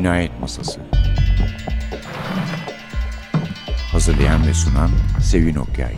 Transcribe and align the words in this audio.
Cinayet 0.00 0.40
Masası 0.40 0.80
Hazırlayan 3.92 4.46
ve 4.46 4.54
sunan 4.54 4.90
Sevin 5.22 5.54
Okyay 5.54 5.94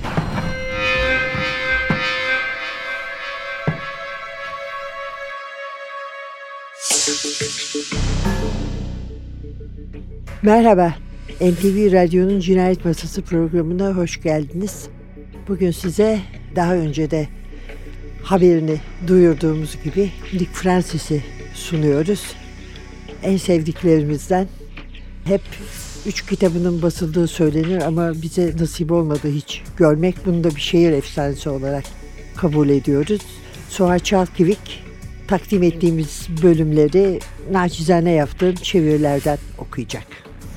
Merhaba, 10.42 10.94
NTV 11.40 11.92
Radyo'nun 11.92 12.40
Cinayet 12.40 12.84
Masası 12.84 13.22
programına 13.22 13.88
hoş 13.88 14.22
geldiniz. 14.22 14.86
Bugün 15.48 15.70
size 15.70 16.20
daha 16.56 16.74
önce 16.74 17.10
de 17.10 17.28
haberini 18.22 18.80
duyurduğumuz 19.06 19.76
gibi 19.84 20.10
Dick 20.32 20.52
Francis'i 20.52 21.22
sunuyoruz. 21.54 22.41
En 23.22 23.36
sevdiklerimizden 23.36 24.48
hep 25.24 25.40
üç 26.06 26.26
kitabının 26.26 26.82
basıldığı 26.82 27.28
söylenir 27.28 27.82
ama 27.82 28.22
bize 28.22 28.54
nasip 28.60 28.92
olmadı 28.92 29.32
hiç 29.34 29.62
görmek. 29.76 30.26
Bunu 30.26 30.44
da 30.44 30.56
bir 30.56 30.60
şehir 30.60 30.92
efsanesi 30.92 31.48
olarak 31.48 31.84
kabul 32.36 32.68
ediyoruz. 32.68 33.20
Suha 33.68 33.98
Çalkivik 33.98 34.82
takdim 35.28 35.62
ettiğimiz 35.62 36.28
bölümleri 36.42 37.20
naçizane 37.52 38.12
yaptığım 38.12 38.54
çevirilerden 38.54 39.38
okuyacak. 39.58 40.06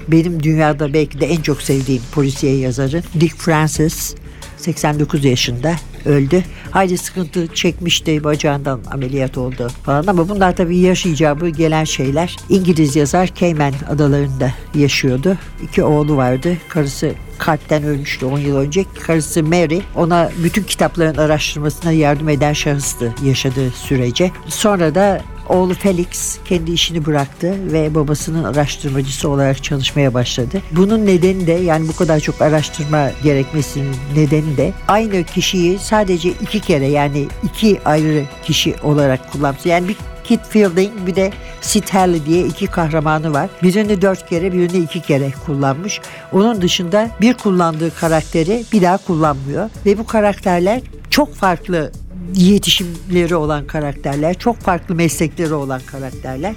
Benim 0.08 0.44
dünyada 0.44 0.94
belki 0.94 1.20
de 1.20 1.26
en 1.26 1.42
çok 1.42 1.62
sevdiğim 1.62 2.02
polisiye 2.12 2.58
yazarı 2.58 3.04
Dick 3.20 3.38
Francis 3.38 4.16
89 4.58 5.26
yaşında 5.26 5.76
öldü. 6.06 6.44
Hayli 6.76 6.98
sıkıntı 6.98 7.48
çekmişti 7.48 8.24
bacağından 8.24 8.82
ameliyat 8.92 9.38
oldu 9.38 9.68
falan 9.84 10.08
ama 10.08 10.30
bunlar 10.30 10.56
tabii 10.56 10.78
yaş 10.78 11.06
icabı 11.06 11.50
gelen 11.50 11.84
şeyler. 11.84 12.38
İngiliz 12.50 12.96
yazar 12.96 13.30
Cayman 13.36 13.74
adalarında 13.90 14.52
yaşıyordu. 14.74 15.38
İki 15.64 15.84
oğlu 15.84 16.18
vardı. 16.18 16.58
Karısı 16.70 17.14
kalpten 17.38 17.84
ölmüştü 17.84 18.26
10 18.26 18.40
yıl 18.40 18.58
önce. 18.58 18.86
Karısı 19.08 19.44
Mary 19.44 19.80
ona 19.96 20.32
bütün 20.44 20.64
kitapların 20.64 21.18
araştırmasına 21.18 21.92
yardım 21.92 22.30
eden 22.30 22.54
şahıstı 22.54 23.14
yaşadığı 23.26 23.70
sürece. 23.70 24.32
Sonra 24.48 24.96
da 24.96 25.22
Oğlu 25.50 25.74
Felix 25.74 26.38
kendi 26.46 26.72
işini 26.72 27.06
bıraktı 27.06 27.74
ve 27.74 27.96
babasının 27.96 28.44
araştırmacısı 28.44 29.30
olarak 29.30 29.64
çalışmaya 29.64 30.14
başladı. 30.14 30.62
Bunun 30.72 31.06
nedeni 31.06 31.48
de 31.48 31.52
yani 31.52 31.88
bu 31.88 31.96
kadar 31.96 32.20
çok 32.20 32.42
araştırma 32.42 33.12
gerekmesinin 33.24 33.96
nedeni 34.16 34.58
de 34.58 34.74
aynı 34.88 35.24
kişiyi 35.24 35.80
sadece 35.80 36.30
iki 36.30 36.60
kere 36.60 36.88
yani 36.88 37.28
iki 37.44 37.80
ayrı 37.86 38.24
kişi 38.44 38.76
olarak 38.84 39.32
kullanması. 39.32 39.70
Yani 39.70 39.88
bir 39.88 39.96
Kit 40.28 40.42
Fielding 40.50 40.92
bir 41.08 41.16
de 41.16 41.32
Sid 41.62 41.90
Harley 41.90 42.26
diye 42.26 42.46
iki 42.46 42.68
kahramanı 42.68 43.34
var. 43.34 43.50
Birini 43.64 44.02
dört 44.02 44.30
kere 44.30 44.54
birini 44.54 44.78
iki 44.78 45.02
kere 45.02 45.32
kullanmış. 45.46 46.02
Onun 46.32 46.62
dışında 46.62 47.10
bir 47.22 47.34
kullandığı 47.34 47.96
karakteri 47.96 48.66
bir 48.74 48.82
daha 48.82 48.98
kullanmıyor. 48.98 49.70
Ve 49.86 49.98
bu 49.98 50.06
karakterler 50.06 50.82
çok 51.10 51.36
farklı 51.36 51.92
yetişimleri 52.36 53.36
olan 53.36 53.68
karakterler, 53.68 54.34
çok 54.34 54.60
farklı 54.60 54.96
meslekleri 54.96 55.54
olan 55.54 55.82
karakterler. 55.86 56.56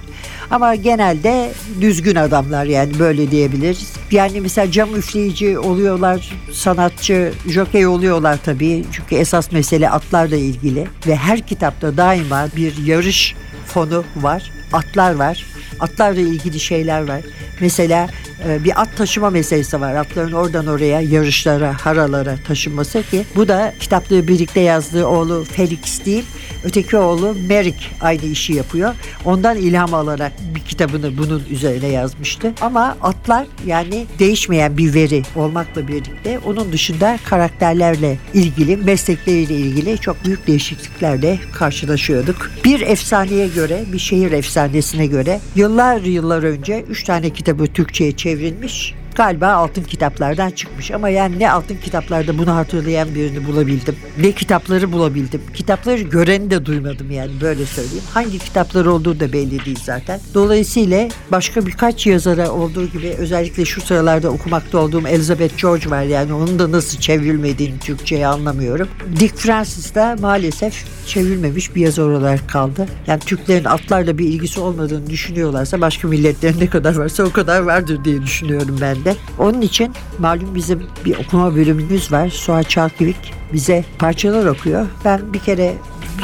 Ama 0.51 0.75
genelde 0.75 1.51
düzgün 1.81 2.15
adamlar 2.15 2.65
yani 2.65 2.99
böyle 2.99 3.31
diyebiliriz. 3.31 3.93
Yani 4.11 4.41
mesela 4.41 4.71
cam 4.71 4.95
üfleyici 4.95 5.59
oluyorlar, 5.59 6.31
sanatçı, 6.51 7.33
jokey 7.47 7.87
oluyorlar 7.87 8.39
tabii. 8.45 8.85
Çünkü 8.91 9.15
esas 9.15 9.51
mesele 9.51 9.89
atlarla 9.89 10.35
ilgili 10.35 10.87
ve 11.07 11.15
her 11.15 11.47
kitapta 11.47 11.97
daima 11.97 12.47
bir 12.55 12.77
yarış 12.85 13.35
fonu 13.65 14.03
var. 14.15 14.51
Atlar 14.73 15.15
var. 15.15 15.45
Atlarla 15.79 16.19
ilgili 16.19 16.59
şeyler 16.59 17.07
var. 17.07 17.21
Mesela 17.59 18.07
e, 18.47 18.63
bir 18.63 18.81
at 18.81 18.97
taşıma 18.97 19.29
meselesi 19.29 19.81
var. 19.81 19.95
Atların 19.95 20.31
oradan 20.31 20.67
oraya 20.67 21.01
yarışlara, 21.01 21.75
haralara 21.81 22.35
taşınması 22.47 23.03
ki 23.03 23.25
bu 23.35 23.47
da 23.47 23.73
kitaplığı 23.79 24.27
birlikte 24.27 24.59
yazdığı 24.59 25.05
oğlu 25.05 25.45
Felix 25.51 26.05
değil 26.05 26.25
Öteki 26.63 26.97
oğlu 26.97 27.35
Merrick 27.49 27.85
aynı 28.01 28.25
işi 28.25 28.53
yapıyor. 28.53 28.95
Ondan 29.25 29.57
ilham 29.57 29.93
alarak 29.93 30.31
bir 30.55 30.59
kitabını 30.59 31.17
bunun 31.17 31.43
üzerine 31.49 31.87
yazmıştı. 31.87 32.53
Ama 32.61 32.97
atlar 33.01 33.47
yani 33.65 34.05
değişmeyen 34.19 34.77
bir 34.77 34.93
veri 34.93 35.23
olmakla 35.35 35.87
birlikte 35.87 36.39
onun 36.39 36.71
dışında 36.71 37.19
karakterlerle 37.25 38.17
ilgili, 38.33 38.77
meslekleriyle 38.77 39.55
ilgili 39.55 39.97
çok 39.97 40.25
büyük 40.25 40.47
değişikliklerle 40.47 41.39
karşılaşıyorduk. 41.53 42.51
Bir 42.65 42.81
efsaneye 42.81 43.47
göre, 43.47 43.83
bir 43.93 43.99
şehir 43.99 44.31
efsanesine 44.31 45.05
göre 45.05 45.39
yıllar 45.55 46.01
yıllar 46.01 46.43
önce 46.43 46.85
3 46.89 47.03
tane 47.03 47.29
kitabı 47.29 47.67
Türkçe'ye 47.67 48.11
çevrilmiş 48.11 48.98
galiba 49.15 49.47
altın 49.47 49.83
kitaplardan 49.83 50.49
çıkmış. 50.49 50.91
Ama 50.91 51.09
yani 51.09 51.39
ne 51.39 51.51
altın 51.51 51.75
kitaplarda 51.75 52.37
bunu 52.37 52.55
hatırlayan 52.55 53.15
birini 53.15 53.47
bulabildim. 53.47 53.95
Ne 54.17 54.31
kitapları 54.31 54.91
bulabildim. 54.91 55.41
Kitapları 55.53 56.01
göreni 56.01 56.51
de 56.51 56.65
duymadım 56.65 57.11
yani 57.11 57.31
böyle 57.41 57.65
söyleyeyim. 57.65 58.03
Hangi 58.13 58.39
kitaplar 58.39 58.85
olduğu 58.85 59.19
da 59.19 59.33
belli 59.33 59.65
değil 59.65 59.79
zaten. 59.83 60.19
Dolayısıyla 60.33 61.09
başka 61.31 61.65
birkaç 61.65 62.07
yazara 62.07 62.51
olduğu 62.51 62.85
gibi 62.85 63.15
özellikle 63.17 63.65
şu 63.65 63.81
sıralarda 63.81 64.29
okumakta 64.29 64.77
olduğum 64.77 65.07
Elizabeth 65.07 65.61
George 65.61 65.89
var. 65.89 66.03
Yani 66.03 66.33
onun 66.33 66.59
da 66.59 66.71
nasıl 66.71 66.99
çevrilmediğini 66.99 67.79
Türkçe'ye 67.79 68.27
anlamıyorum. 68.27 68.87
Dick 69.19 69.35
Francis 69.35 69.95
da 69.95 70.15
maalesef 70.19 70.85
çevrilmemiş 71.07 71.75
bir 71.75 71.81
yazar 71.81 72.03
olarak 72.03 72.49
kaldı. 72.49 72.87
Yani 73.07 73.19
Türklerin 73.19 73.65
atlarla 73.65 74.17
bir 74.17 74.25
ilgisi 74.25 74.59
olmadığını 74.59 75.09
düşünüyorlarsa 75.09 75.81
başka 75.81 76.07
milletlerin 76.07 76.59
ne 76.59 76.67
kadar 76.67 76.95
varsa 76.95 77.23
o 77.23 77.31
kadar 77.31 77.59
vardır 77.59 78.05
diye 78.05 78.21
düşünüyorum 78.21 78.77
ben 78.81 79.05
de 79.05 79.08
şekilde. 79.09 79.43
Onun 79.43 79.61
için 79.61 79.93
malum 80.19 80.55
bizim 80.55 80.87
bir 81.05 81.17
okuma 81.17 81.55
bölümümüz 81.55 82.11
var. 82.11 82.29
Suha 82.29 82.63
Çalkivik 82.63 83.33
bize 83.53 83.85
parçalar 83.99 84.45
okuyor. 84.45 84.87
Ben 85.05 85.33
bir 85.33 85.39
kere 85.39 85.73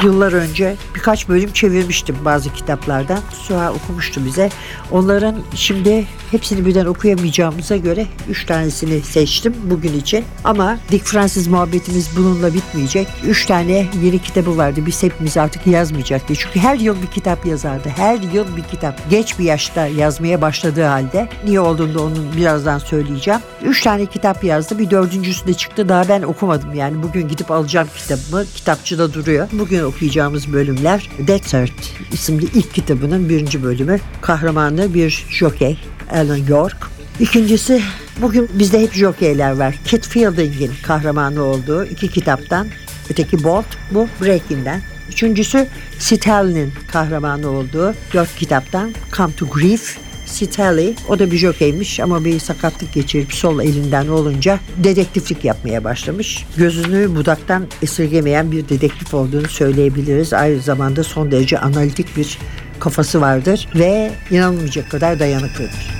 yıllar 0.04 0.32
önce 0.32 0.76
birkaç 0.94 1.28
bölüm 1.28 1.52
çevirmiştim 1.52 2.16
bazı 2.24 2.52
kitaplardan. 2.52 3.20
Suha 3.32 3.72
okumuştu 3.72 4.24
bize. 4.24 4.50
Onların 4.90 5.36
şimdi 5.54 6.06
hepsini 6.30 6.66
birden 6.66 6.86
okuyamayacağımıza 6.86 7.76
göre 7.76 8.06
üç 8.28 8.46
tanesini 8.46 9.00
seçtim 9.00 9.54
bugün 9.64 10.00
için. 10.00 10.24
Ama 10.44 10.78
Dick 10.90 11.06
Francis 11.06 11.48
muhabbetimiz 11.48 12.10
bununla 12.16 12.54
bitmeyecek. 12.54 13.08
Üç 13.26 13.46
tane 13.46 13.86
yeni 14.02 14.18
kitabı 14.18 14.56
vardı. 14.56 14.80
Biz 14.86 15.02
hepimiz 15.02 15.36
artık 15.36 15.66
yazmayacaktı. 15.66 16.34
Çünkü 16.34 16.60
her 16.60 16.76
yıl 16.76 17.02
bir 17.02 17.06
kitap 17.06 17.46
yazardı. 17.46 17.88
Her 17.88 18.18
yıl 18.20 18.56
bir 18.56 18.62
kitap. 18.62 19.10
Geç 19.10 19.38
bir 19.38 19.44
yaşta 19.44 19.86
yazmaya 19.86 20.40
başladığı 20.42 20.84
halde. 20.84 21.28
Niye 21.44 21.60
olduğunu 21.60 22.02
onun 22.02 22.36
birazdan 22.36 22.78
söyleyeceğim. 22.78 23.40
Üç 23.62 23.82
tane 23.82 24.06
kitap 24.06 24.44
yazdı. 24.44 24.78
Bir 24.78 24.90
dördüncüsü 24.90 25.46
de 25.46 25.54
çıktı. 25.54 25.88
Daha 25.88 26.08
ben 26.08 26.22
okumadım 26.22 26.74
yani. 26.74 27.02
Bugün 27.02 27.28
gidip 27.28 27.50
alacağım 27.50 27.88
kitabımı. 27.96 28.44
Kitapçıda 28.54 29.14
duruyor. 29.14 29.48
Bugün 29.52 29.82
okuyacağımız 29.84 30.52
bölümler 30.52 31.10
Desert 31.18 31.72
isimli 32.12 32.44
ilk 32.44 32.74
kitabının 32.74 33.28
birinci 33.28 33.62
bölümü. 33.62 34.00
Kahramanı 34.20 34.94
bir 34.94 35.26
jockey 35.30 35.78
Alan 36.10 36.36
York. 36.48 36.76
İkincisi 37.20 37.82
bugün 38.22 38.48
bizde 38.54 38.80
hep 38.80 38.92
jokeyler 38.92 39.50
var. 39.50 39.74
Kit 39.84 40.08
Fielding'in 40.08 40.72
kahramanı 40.82 41.42
olduğu 41.42 41.84
iki 41.84 42.08
kitaptan. 42.08 42.68
Öteki 43.10 43.44
Bolt 43.44 43.66
bu 43.90 44.08
Breaking'den. 44.20 44.82
Üçüncüsü 45.08 45.66
Stanley'nin 45.98 46.72
kahramanı 46.92 47.50
olduğu 47.50 47.94
dört 48.14 48.36
kitaptan 48.36 48.94
Come 49.16 49.32
to 49.32 49.46
Grief 49.46 49.98
Sitali 50.26 50.94
o 51.08 51.18
da 51.18 51.30
bir 51.30 51.36
jokeymiş 51.36 52.00
ama 52.00 52.24
bir 52.24 52.38
sakatlık 52.38 52.92
geçirip 52.92 53.32
sol 53.32 53.60
elinden 53.60 54.08
olunca 54.08 54.60
dedektiflik 54.76 55.44
yapmaya 55.44 55.84
başlamış. 55.84 56.46
Gözünü 56.56 57.16
budaktan 57.16 57.66
esirgemeyen 57.82 58.52
bir 58.52 58.68
dedektif 58.68 59.14
olduğunu 59.14 59.48
söyleyebiliriz. 59.48 60.32
Aynı 60.32 60.60
zamanda 60.60 61.04
son 61.04 61.30
derece 61.30 61.58
analitik 61.58 62.16
bir 62.16 62.38
kafası 62.80 63.20
vardır 63.20 63.68
ve 63.74 64.10
inanılmayacak 64.30 64.90
kadar 64.90 65.18
dayanıklıdır. 65.18 65.96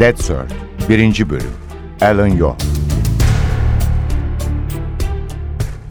Dead 0.00 0.16
Cert 0.16 0.52
1. 0.88 1.30
Bölüm 1.30 1.50
Alan 2.00 2.26
Yo 2.26 2.54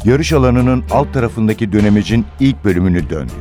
Yarış 0.05 0.33
alanının 0.33 0.83
alt 0.91 1.13
tarafındaki 1.13 1.71
dönemecin 1.71 2.25
ilk 2.39 2.65
bölümünü 2.65 3.09
döndük. 3.09 3.35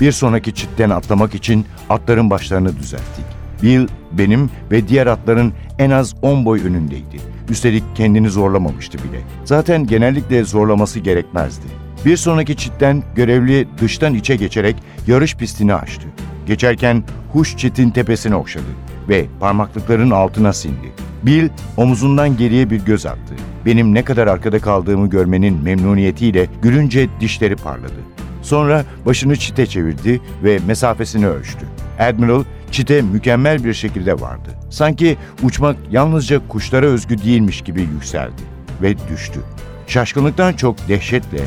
Bir 0.00 0.12
sonraki 0.12 0.54
çitten 0.54 0.90
atlamak 0.90 1.34
için 1.34 1.66
atların 1.90 2.30
başlarını 2.30 2.76
düzelttik. 2.76 3.24
Bill 3.62 3.88
benim 4.12 4.50
ve 4.70 4.88
diğer 4.88 5.06
atların 5.06 5.52
en 5.78 5.90
az 5.90 6.14
10 6.22 6.44
boy 6.44 6.60
önündeydi. 6.60 7.20
Üstelik 7.50 7.84
kendini 7.94 8.30
zorlamamıştı 8.30 8.98
bile. 8.98 9.20
Zaten 9.44 9.86
genellikle 9.86 10.44
zorlaması 10.44 11.00
gerekmezdi. 11.00 11.66
Bir 12.04 12.16
sonraki 12.16 12.56
çitten 12.56 13.02
görevli 13.14 13.68
dıştan 13.80 14.14
içe 14.14 14.36
geçerek 14.36 14.76
yarış 15.06 15.36
pistini 15.36 15.74
açtı. 15.74 16.08
Geçerken 16.46 17.04
huş 17.32 17.56
çitin 17.56 17.90
tepesine 17.90 18.34
okşadı 18.34 18.87
ve 19.08 19.26
parmaklıkların 19.40 20.10
altına 20.10 20.52
sindi. 20.52 20.92
Bill 21.22 21.48
omuzundan 21.76 22.36
geriye 22.36 22.70
bir 22.70 22.84
göz 22.84 23.06
attı. 23.06 23.34
Benim 23.66 23.94
ne 23.94 24.04
kadar 24.04 24.26
arkada 24.26 24.58
kaldığımı 24.58 25.10
görmenin 25.10 25.62
memnuniyetiyle 25.62 26.46
gülünce 26.62 27.08
dişleri 27.20 27.56
parladı. 27.56 28.00
Sonra 28.42 28.84
başını 29.06 29.36
çite 29.36 29.66
çevirdi 29.66 30.20
ve 30.44 30.58
mesafesini 30.66 31.28
ölçtü. 31.28 31.66
Admiral 31.98 32.44
çite 32.70 33.02
mükemmel 33.02 33.64
bir 33.64 33.74
şekilde 33.74 34.20
vardı. 34.20 34.48
Sanki 34.70 35.16
uçmak 35.42 35.76
yalnızca 35.90 36.48
kuşlara 36.48 36.86
özgü 36.86 37.18
değilmiş 37.18 37.62
gibi 37.62 37.80
yükseldi 37.80 38.42
ve 38.82 38.94
düştü. 39.08 39.40
Şaşkınlıktan 39.86 40.52
çok 40.52 40.88
dehşetle 40.88 41.40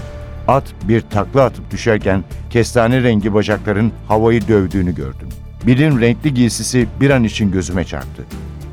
at 0.48 0.64
bir 0.84 1.02
takla 1.02 1.44
atıp 1.44 1.72
düşerken 1.72 2.24
kestane 2.50 3.04
rengi 3.04 3.34
bacakların 3.34 3.92
havayı 4.08 4.48
dövdüğünü 4.48 4.96
gördüm. 4.96 5.30
Bill'in 5.68 6.02
renkli 6.02 6.34
giysisi 6.34 6.88
bir 7.02 7.10
an 7.10 7.24
için 7.24 7.52
gözüme 7.52 7.84
çarptı. 7.84 8.24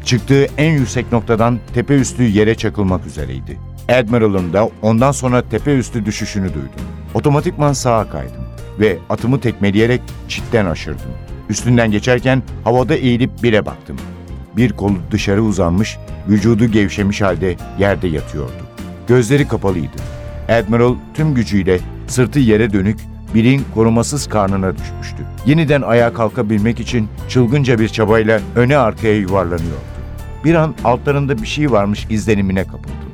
Çıktığı 0.05 0.47
en 0.59 0.73
yüksek 0.73 1.13
noktadan 1.13 1.59
tepe 1.75 1.95
üstü 1.95 2.23
yere 2.23 2.55
çakılmak 2.55 3.07
üzereydi. 3.07 3.59
Admiral'ın 3.89 4.53
da 4.53 4.71
ondan 4.83 5.13
sonra 5.13 5.43
tepe 5.49 5.79
üstü 5.79 6.05
düşüşünü 6.05 6.49
duydum. 6.49 6.81
Otomatikman 7.15 7.73
sağa 7.73 8.11
kaydım 8.11 8.45
ve 8.81 8.99
atımı 9.09 9.41
tekmeleyerek 9.41 10.01
çitten 10.29 10.67
aşırdım. 10.67 11.11
Üstünden 11.49 11.91
geçerken 11.91 12.43
havada 12.65 12.95
eğilip 12.95 13.43
bile 13.43 13.67
baktım. 13.67 13.97
Bir 14.57 14.73
kolu 14.73 14.97
dışarı 15.11 15.43
uzanmış, 15.43 15.99
vücudu 16.29 16.67
gevşemiş 16.67 17.21
halde 17.21 17.57
yerde 17.79 18.09
yatıyordu. 18.09 18.53
Gözleri 19.09 19.49
kapalıydı. 19.49 19.97
Admiral 20.49 20.95
tüm 21.15 21.35
gücüyle 21.35 21.81
sırtı 22.07 22.39
yere 22.39 22.73
dönük 22.73 22.99
Bill'in 23.35 23.65
korumasız 23.75 24.27
karnına 24.27 24.77
düşmüştü. 24.77 25.27
Yeniden 25.47 25.83
ayağa 25.83 26.13
kalkabilmek 26.13 26.81
için 26.81 27.09
çılgınca 27.29 27.79
bir 27.79 27.89
çabayla 27.89 28.41
öne 28.57 28.77
arkaya 28.77 29.17
yuvarlanıyordu. 29.17 29.89
Bir 30.45 30.55
an 30.55 30.75
altlarında 30.85 31.43
bir 31.43 31.47
şey 31.47 31.71
varmış 31.71 32.07
izlenimine 32.11 32.65
kapıldım. 32.65 33.09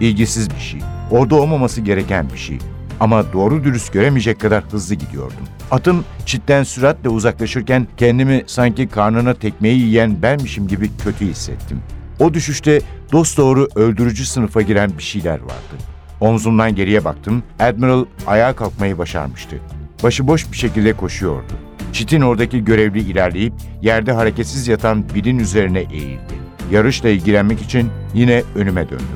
İlgisiz 0.00 0.50
bir 0.50 0.60
şey. 0.60 0.80
Orada 1.10 1.34
olmaması 1.34 1.80
gereken 1.80 2.30
bir 2.32 2.38
şey. 2.38 2.58
Ama 3.00 3.32
doğru 3.32 3.64
dürüst 3.64 3.92
göremeyecek 3.92 4.40
kadar 4.40 4.64
hızlı 4.64 4.94
gidiyordum. 4.94 5.36
Atım 5.70 6.04
çitten 6.26 6.62
süratle 6.62 7.08
uzaklaşırken 7.08 7.86
kendimi 7.96 8.44
sanki 8.46 8.88
karnına 8.88 9.34
tekmeyi 9.34 9.80
yiyen 9.80 10.22
benmişim 10.22 10.68
gibi 10.68 10.90
kötü 11.04 11.26
hissettim. 11.26 11.80
O 12.20 12.34
düşüşte 12.34 12.80
dosdoğru 13.12 13.68
öldürücü 13.74 14.26
sınıfa 14.26 14.62
giren 14.62 14.90
bir 14.98 15.02
şeyler 15.02 15.40
vardı. 15.40 15.76
Omzumdan 16.20 16.74
geriye 16.74 17.04
baktım. 17.04 17.42
Admiral 17.60 18.04
ayağa 18.26 18.52
kalkmayı 18.52 18.98
başarmıştı. 18.98 19.56
Başıboş 20.02 20.52
bir 20.52 20.56
şekilde 20.56 20.92
koşuyordu. 20.92 21.52
Çitin 21.92 22.20
oradaki 22.20 22.64
görevli 22.64 23.00
ilerleyip 23.00 23.52
yerde 23.82 24.12
hareketsiz 24.12 24.68
yatan 24.68 25.04
Bill'in 25.14 25.38
üzerine 25.38 25.80
eğildi. 25.80 26.40
Yarışla 26.72 27.08
ilgilenmek 27.08 27.62
için 27.62 27.90
yine 28.14 28.42
önüme 28.54 28.90
döndüm. 28.90 29.06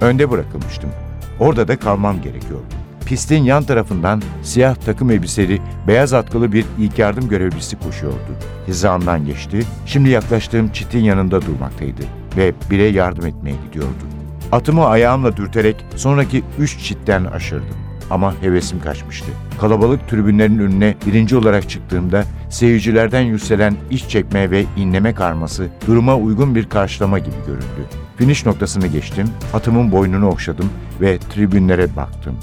Önde 0.00 0.30
bırakılmıştım. 0.30 0.90
Orada 1.40 1.68
da 1.68 1.78
kalmam 1.78 2.22
gerekiyordu. 2.22 2.64
Pistin 3.06 3.42
yan 3.42 3.62
tarafından 3.62 4.22
siyah 4.42 4.74
takım 4.74 5.10
elbiseli, 5.10 5.60
beyaz 5.88 6.12
atkılı 6.12 6.52
bir 6.52 6.64
ilk 6.78 6.98
yardım 6.98 7.28
görevlisi 7.28 7.78
koşuyordu. 7.78 8.36
Hizamdan 8.68 9.26
geçti, 9.26 9.60
şimdi 9.86 10.10
yaklaştığım 10.10 10.68
çitin 10.72 10.98
yanında 10.98 11.42
durmaktaydı 11.42 12.02
ve 12.36 12.52
bile 12.70 12.84
yardım 12.84 13.26
etmeye 13.26 13.56
gidiyordu. 13.66 14.21
Atımı 14.52 14.86
ayağımla 14.86 15.36
dürterek 15.36 15.84
sonraki 15.96 16.42
üç 16.58 16.78
çitten 16.78 17.24
aşırdım. 17.24 17.76
Ama 18.10 18.34
hevesim 18.40 18.80
kaçmıştı. 18.80 19.26
Kalabalık 19.60 20.08
tribünlerin 20.08 20.58
önüne 20.58 20.94
birinci 21.06 21.36
olarak 21.36 21.70
çıktığımda 21.70 22.24
seyircilerden 22.50 23.20
yükselen 23.20 23.76
iç 23.90 24.04
çekme 24.08 24.50
ve 24.50 24.64
inleme 24.76 25.14
karması 25.14 25.68
duruma 25.86 26.16
uygun 26.16 26.54
bir 26.54 26.68
karşılama 26.68 27.18
gibi 27.18 27.36
göründü. 27.46 27.88
Finish 28.16 28.46
noktasını 28.46 28.86
geçtim, 28.86 29.28
atımın 29.54 29.92
boynunu 29.92 30.28
okşadım 30.28 30.68
ve 31.00 31.18
tribünlere 31.18 31.96
baktım. 31.96 32.36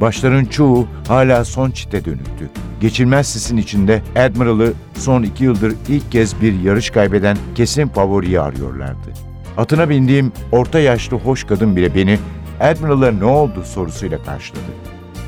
Başların 0.00 0.44
çoğu 0.44 0.86
hala 1.08 1.44
son 1.44 1.70
çite 1.70 2.04
dönüktü. 2.04 2.50
Geçilmez 2.80 3.26
sisin 3.26 3.56
içinde 3.56 4.02
Admiral'ı 4.16 4.72
son 4.94 5.22
iki 5.22 5.44
yıldır 5.44 5.74
ilk 5.88 6.12
kez 6.12 6.40
bir 6.42 6.60
yarış 6.60 6.90
kaybeden 6.90 7.36
kesin 7.54 7.88
favoriyi 7.88 8.40
arıyorlardı. 8.40 9.35
Atına 9.56 9.88
bindiğim 9.88 10.32
orta 10.52 10.78
yaşlı 10.78 11.16
hoş 11.16 11.44
kadın 11.44 11.76
bile 11.76 11.94
beni 11.94 12.18
Admiral'a 12.60 13.10
ne 13.10 13.24
oldu 13.24 13.62
sorusuyla 13.64 14.22
karşıladı. 14.22 14.60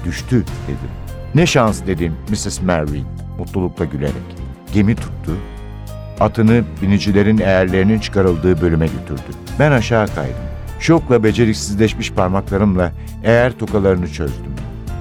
Düştü 0.05 0.45
dedim. 0.65 0.91
Ne 1.35 1.47
şans 1.47 1.87
dedim 1.87 2.15
Mrs. 2.31 2.63
Mervyn 2.63 3.05
mutlulukla 3.39 3.85
gülerek. 3.85 4.15
Gemi 4.75 4.95
tuttu. 4.95 5.33
Atını 6.21 6.65
binicilerin 6.83 7.39
eğerlerinin 7.39 7.99
çıkarıldığı 7.99 8.61
bölüme 8.61 8.87
götürdü. 8.87 9.37
Ben 9.59 9.73
aşağı 9.73 10.07
kaydım. 10.07 10.35
Şokla 10.81 11.25
beceriksizleşmiş 11.25 12.13
parmaklarımla 12.13 12.93
eğer 13.25 13.53
tokalarını 13.53 14.09
çözdüm. 14.09 14.53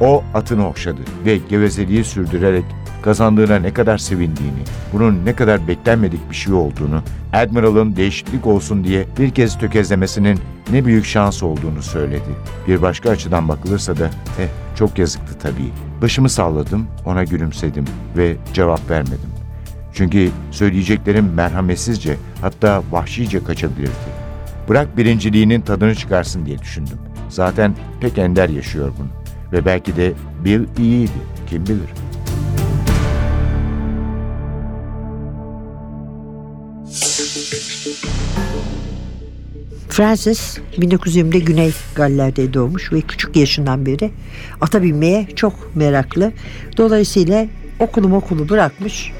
O 0.02 0.24
atını 0.34 0.68
okşadı 0.68 1.02
ve 1.26 1.38
gevezeliği 1.50 2.04
sürdürerek 2.04 2.66
kazandığına 3.08 3.60
ne 3.60 3.74
kadar 3.74 3.98
sevindiğini, 3.98 4.60
bunun 4.94 5.26
ne 5.26 5.36
kadar 5.36 5.68
beklenmedik 5.68 6.30
bir 6.30 6.36
şey 6.36 6.54
olduğunu, 6.54 7.02
Admiral'ın 7.34 7.96
değişiklik 7.96 8.48
olsun 8.48 8.84
diye 8.84 9.06
bir 9.20 9.30
kez 9.30 9.58
tökezlemesinin 9.60 10.40
ne 10.72 10.86
büyük 10.86 11.06
şans 11.06 11.44
olduğunu 11.44 11.82
söyledi. 11.82 12.30
Bir 12.68 12.82
başka 12.82 13.10
açıdan 13.10 13.48
bakılırsa 13.48 13.98
da, 13.98 14.06
eh 14.40 14.48
çok 14.76 14.98
yazıktı 14.98 15.40
tabii. 15.40 15.72
Başımı 16.02 16.30
salladım, 16.30 16.88
ona 17.06 17.24
gülümsedim 17.24 17.86
ve 18.18 18.36
cevap 18.54 18.90
vermedim. 18.90 19.30
Çünkü 19.94 20.30
söyleyeceklerim 20.52 21.34
merhametsizce, 21.34 22.18
hatta 22.42 22.84
vahşice 22.92 23.44
kaçabilirdi. 23.44 24.10
Bırak 24.70 24.98
birinciliğinin 24.98 25.62
tadını 25.62 25.96
çıkarsın 25.96 26.46
diye 26.46 26.60
düşündüm. 26.60 26.98
Zaten 27.30 27.76
pek 28.02 28.18
ender 28.18 28.50
yaşıyor 28.50 28.92
bunu. 29.00 29.08
Ve 29.52 29.66
belki 29.66 29.96
de 29.96 30.14
Bill 30.46 30.66
iyiydi, 30.78 31.12
kim 31.50 31.66
bilir. 31.66 32.07
Francis 39.98 40.58
1920'de 40.78 41.40
Güney 41.40 41.72
Galler'de 41.96 42.54
doğmuş 42.54 42.94
ve 42.94 43.02
küçük 43.02 43.36
yaşından 43.36 43.86
beri 43.86 44.12
ata 44.62 44.84
binmeye 44.84 45.28
çok 45.36 45.76
meraklı. 45.76 46.32
Dolayısıyla 46.78 47.46
okulu 47.80 48.16
okulu 48.16 48.50
bırakmış. 48.50 49.12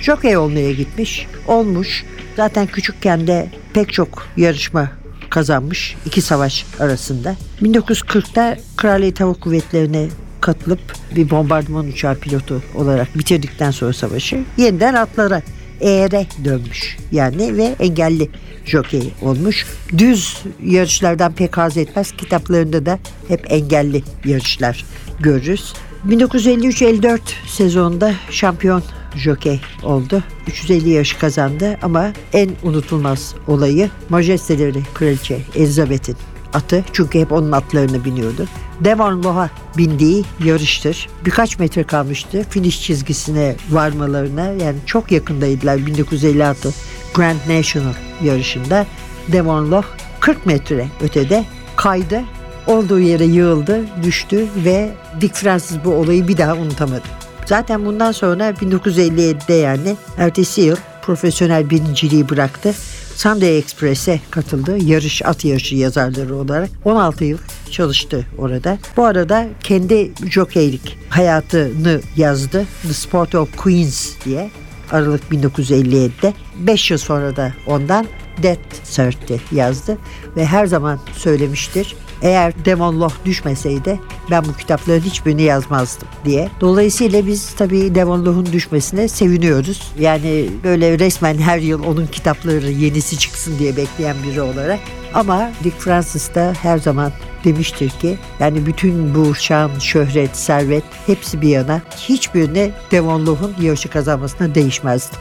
Jockey 0.00 0.36
olmaya 0.36 0.72
gitmiş. 0.72 1.26
Olmuş. 1.46 2.04
Zaten 2.36 2.66
küçükken 2.66 3.26
de 3.26 3.48
pek 3.74 3.92
çok 3.92 4.26
yarışma 4.36 4.90
kazanmış 5.30 5.96
iki 6.06 6.22
savaş 6.22 6.66
arasında. 6.80 7.36
1940'da 7.62 8.56
Kraliyet 8.76 9.20
Hava 9.20 9.32
Kuvvetleri'ne 9.32 10.08
katılıp 10.40 10.80
bir 11.16 11.30
bombardıman 11.30 11.86
uçağı 11.86 12.14
pilotu 12.14 12.62
olarak 12.74 13.18
bitirdikten 13.18 13.70
sonra 13.70 13.92
savaşı 13.92 14.44
yeniden 14.56 14.94
atlara 14.94 15.42
eğere 15.80 16.26
dönmüş 16.44 16.96
yani 17.12 17.56
ve 17.56 17.74
engelli 17.80 18.30
jokey 18.64 19.12
olmuş. 19.22 19.66
Düz 19.98 20.42
yarışlardan 20.64 21.32
pek 21.32 21.58
haz 21.58 21.76
etmez. 21.76 22.12
Kitaplarında 22.12 22.86
da 22.86 22.98
hep 23.28 23.52
engelli 23.52 24.02
yarışlar 24.24 24.84
görürüz. 25.20 25.74
1953-54 26.08 27.18
sezonunda 27.46 28.14
şampiyon 28.30 28.82
jokey 29.16 29.60
oldu. 29.82 30.22
350 30.48 30.88
yaş 30.88 31.12
kazandı 31.12 31.78
ama 31.82 32.12
en 32.32 32.50
unutulmaz 32.62 33.34
olayı 33.46 33.90
majesteleri 34.08 34.82
kraliçe 34.94 35.38
Elizabeth'in 35.54 36.16
atı. 36.54 36.84
Çünkü 36.92 37.20
hep 37.20 37.32
onun 37.32 37.52
atlarını 37.52 38.04
biniyordu. 38.04 38.46
Devon 38.80 39.22
Loha 39.22 39.50
bindiği 39.76 40.24
yarıştır. 40.44 41.08
Birkaç 41.24 41.58
metre 41.58 41.84
kalmıştı 41.84 42.44
finish 42.50 42.82
çizgisine 42.82 43.56
varmalarına. 43.70 44.46
Yani 44.46 44.76
çok 44.86 45.12
yakındaydılar 45.12 45.86
1956 45.86 46.74
Grand 47.14 47.38
National 47.48 47.94
yarışında. 48.22 48.86
Devon 49.28 49.70
Loh 49.70 49.84
40 50.20 50.46
metre 50.46 50.86
ötede 51.00 51.44
kaydı. 51.76 52.22
Olduğu 52.66 52.98
yere 52.98 53.24
yığıldı, 53.24 53.84
düştü 54.02 54.46
ve 54.64 54.90
Dick 55.20 55.36
Francis 55.36 55.76
bu 55.84 55.90
olayı 55.90 56.28
bir 56.28 56.38
daha 56.38 56.54
unutamadı. 56.54 57.02
Zaten 57.46 57.86
bundan 57.86 58.12
sonra 58.12 58.50
1957'de 58.50 59.54
yani 59.54 59.96
ertesi 60.18 60.60
yıl 60.60 60.76
profesyonel 61.02 61.70
birinciliği 61.70 62.28
bıraktı. 62.28 62.74
Sunday 63.16 63.58
Express'e 63.58 64.20
katıldı. 64.30 64.78
Yarış 64.84 65.22
at 65.24 65.44
yarışı 65.44 65.76
yazarları 65.76 66.36
olarak 66.36 66.70
16 66.84 67.24
yıl 67.24 67.38
çalıştı 67.70 68.26
orada. 68.38 68.78
Bu 68.96 69.04
arada 69.04 69.48
kendi 69.62 70.12
jokeylik 70.30 70.98
hayatını 71.08 72.00
yazdı. 72.16 72.66
The 72.82 72.92
Sport 72.92 73.34
of 73.34 73.56
Queens 73.56 74.10
diye. 74.24 74.50
Aralık 74.90 75.22
1957'de. 75.32 76.34
5 76.58 76.90
yıl 76.90 76.98
sonra 76.98 77.36
da 77.36 77.52
ondan 77.66 78.06
Death 78.42 78.92
Cert'i 78.92 79.40
yazdı 79.52 79.98
ve 80.36 80.46
her 80.46 80.66
zaman 80.66 81.00
söylemiştir. 81.12 81.96
Eğer 82.22 82.64
Demon 82.64 83.00
Loh 83.00 83.12
düşmeseydi 83.24 84.00
ben 84.30 84.44
bu 84.44 84.52
kitapların 84.56 85.00
hiçbirini 85.00 85.42
yazmazdım 85.42 86.08
diye. 86.24 86.48
Dolayısıyla 86.60 87.26
biz 87.26 87.54
tabii 87.54 87.94
Demon 87.94 88.26
Loh'un 88.26 88.46
düşmesine 88.46 89.08
seviniyoruz. 89.08 89.92
Yani 89.98 90.46
böyle 90.64 90.98
resmen 90.98 91.38
her 91.38 91.58
yıl 91.58 91.84
onun 91.84 92.06
kitapları 92.06 92.70
yenisi 92.70 93.18
çıksın 93.18 93.58
diye 93.58 93.76
bekleyen 93.76 94.16
biri 94.26 94.42
olarak. 94.42 94.80
Ama 95.14 95.50
Dick 95.64 95.78
Francis 95.78 96.34
da 96.34 96.52
her 96.62 96.78
zaman 96.78 97.12
demiştir 97.44 97.90
ki 97.90 98.18
yani 98.40 98.66
bütün 98.66 99.14
bu 99.14 99.34
şan, 99.34 99.70
şöhret, 99.78 100.36
servet 100.36 100.84
hepsi 101.06 101.40
bir 101.40 101.48
yana 101.48 101.80
hiçbirine 101.96 102.70
Devon 102.90 103.26
Loh'un 103.26 103.54
yarışı 103.60 103.88
kazanmasına 103.88 104.54
değişmezdi. 104.54 105.16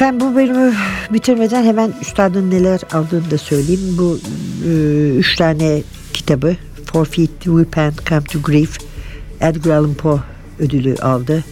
Ben 0.00 0.20
bu 0.20 0.34
bölümü 0.34 0.74
bitirmeden 1.10 1.64
hemen 1.64 1.92
üstadın 2.00 2.50
neler 2.50 2.80
aldığını 2.92 3.30
da 3.30 3.38
söyleyeyim. 3.38 3.96
Bu 3.98 4.18
e, 4.68 4.70
üç 5.16 5.36
tane 5.36 5.82
kitabı 6.14 6.56
For 6.92 7.04
Feet, 7.04 7.30
Weep 7.42 7.78
and 7.78 7.92
Come 8.08 8.24
to 8.24 8.38
Grief 8.42 8.78
Edgar 9.40 9.76
Allan 9.76 9.94
Poe 9.94 10.20
ödülü 10.58 10.96
aldı. 10.96 11.44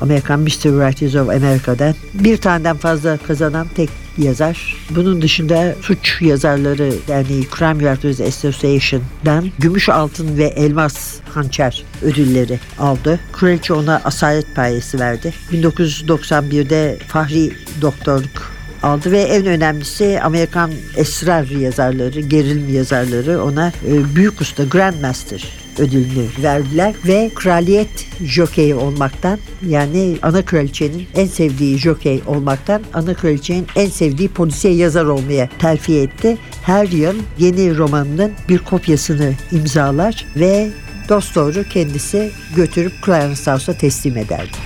Amerikan 0.00 0.40
Mystery 0.40 0.72
Writers 0.72 1.14
of 1.14 1.28
America'dan. 1.28 1.94
Bir 2.14 2.36
taneden 2.36 2.76
fazla 2.76 3.16
kazanan 3.16 3.66
tek 3.76 3.90
yazar. 4.18 4.76
Bunun 4.90 5.22
dışında 5.22 5.74
suç 5.82 6.22
yazarları 6.22 6.92
yani 7.08 7.44
Crime 7.58 7.94
Writers 7.94 8.20
Association'dan 8.20 9.50
gümüş, 9.58 9.88
altın 9.88 10.38
ve 10.38 10.44
elmas 10.44 11.16
hançer 11.34 11.84
ödülleri 12.02 12.60
aldı. 12.78 13.20
Kraliçe 13.32 13.74
ona 13.74 14.00
asalet 14.04 14.56
payesi 14.56 15.00
verdi. 15.00 15.34
1991'de 15.52 16.98
Fahri 17.08 17.52
Doktorluk 17.82 18.59
aldı 18.82 19.12
ve 19.12 19.20
en 19.20 19.46
önemlisi 19.46 20.20
Amerikan 20.22 20.70
esrar 20.96 21.46
yazarları, 21.46 22.20
gerilim 22.20 22.74
yazarları 22.74 23.42
ona 23.44 23.72
e, 23.88 24.14
büyük 24.16 24.40
usta 24.40 24.64
Grandmaster 24.64 25.60
ödülünü 25.78 26.26
verdiler 26.42 26.94
ve 27.06 27.30
kraliyet 27.34 28.06
jokeyi 28.24 28.74
olmaktan 28.74 29.38
yani 29.68 30.18
ana 30.22 30.44
kraliçenin 30.44 31.06
en 31.14 31.26
sevdiği 31.26 31.78
jokey 31.78 32.22
olmaktan 32.26 32.82
ana 32.94 33.14
kraliçenin 33.14 33.66
en 33.76 33.88
sevdiği 33.88 34.28
polisiye 34.28 34.74
yazar 34.74 35.04
olmaya 35.04 35.48
terfi 35.58 35.98
etti. 35.98 36.38
Her 36.62 36.88
yıl 36.88 37.14
yeni 37.38 37.76
romanının 37.76 38.32
bir 38.48 38.58
kopyasını 38.58 39.34
imzalar 39.52 40.26
ve 40.36 40.70
dost 41.08 41.36
doğru 41.36 41.64
kendisi 41.64 42.30
götürüp 42.56 42.92
Clarence 43.06 43.50
House'a 43.50 43.74
teslim 43.74 44.16
ederdi. 44.16 44.56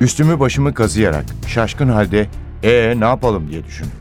Üstümü 0.00 0.40
başımı 0.40 0.74
kazıyarak 0.74 1.24
şaşkın 1.46 1.88
halde 1.88 2.26
ee 2.62 2.94
ne 2.98 3.04
yapalım 3.04 3.50
diye 3.50 3.64
düşündüm. 3.64 3.92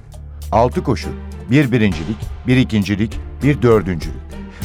Altı 0.51 0.83
koşu, 0.83 1.09
bir 1.51 1.71
birincilik, 1.71 2.17
bir 2.47 2.57
ikincilik, 2.57 3.19
bir 3.43 3.61
dördüncülük. 3.61 4.17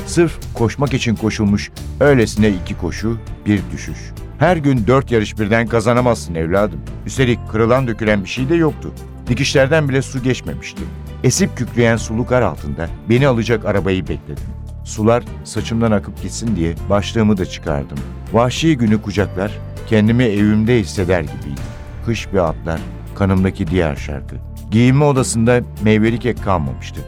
Sırf 0.06 0.38
koşmak 0.54 0.94
için 0.94 1.14
koşulmuş 1.14 1.70
öylesine 2.00 2.48
iki 2.48 2.78
koşu, 2.78 3.18
bir 3.46 3.60
düşüş. 3.72 3.98
Her 4.38 4.56
gün 4.56 4.86
dört 4.86 5.10
yarış 5.10 5.38
birden 5.38 5.66
kazanamazsın 5.66 6.34
evladım. 6.34 6.80
Üstelik 7.06 7.38
kırılan 7.52 7.86
dökülen 7.86 8.24
bir 8.24 8.28
şey 8.28 8.48
de 8.48 8.54
yoktu. 8.54 8.92
Dikişlerden 9.28 9.88
bile 9.88 10.02
su 10.02 10.22
geçmemişti. 10.22 10.82
Esip 11.24 11.56
kükreyen 11.56 11.96
sulukar 11.96 12.42
altında 12.42 12.88
beni 13.08 13.26
alacak 13.26 13.64
arabayı 13.64 14.02
bekledim. 14.08 14.44
Sular 14.84 15.24
saçımdan 15.44 15.92
akıp 15.92 16.22
gitsin 16.22 16.56
diye 16.56 16.74
başlığımı 16.90 17.36
da 17.36 17.46
çıkardım. 17.46 17.98
Vahşi 18.32 18.76
günü 18.78 19.02
kucaklar, 19.02 19.52
kendimi 19.86 20.24
evimde 20.24 20.80
hisseder 20.80 21.20
gibiydim. 21.20 21.64
Kış 22.06 22.28
ve 22.32 22.42
atlar, 22.42 22.80
kanımdaki 23.14 23.66
diğer 23.66 23.96
şarkı. 23.96 24.36
Giyinme 24.70 25.04
odasında 25.04 25.60
meyveli 25.82 26.18
kek 26.18 26.44
kalmamıştı. 26.44 27.00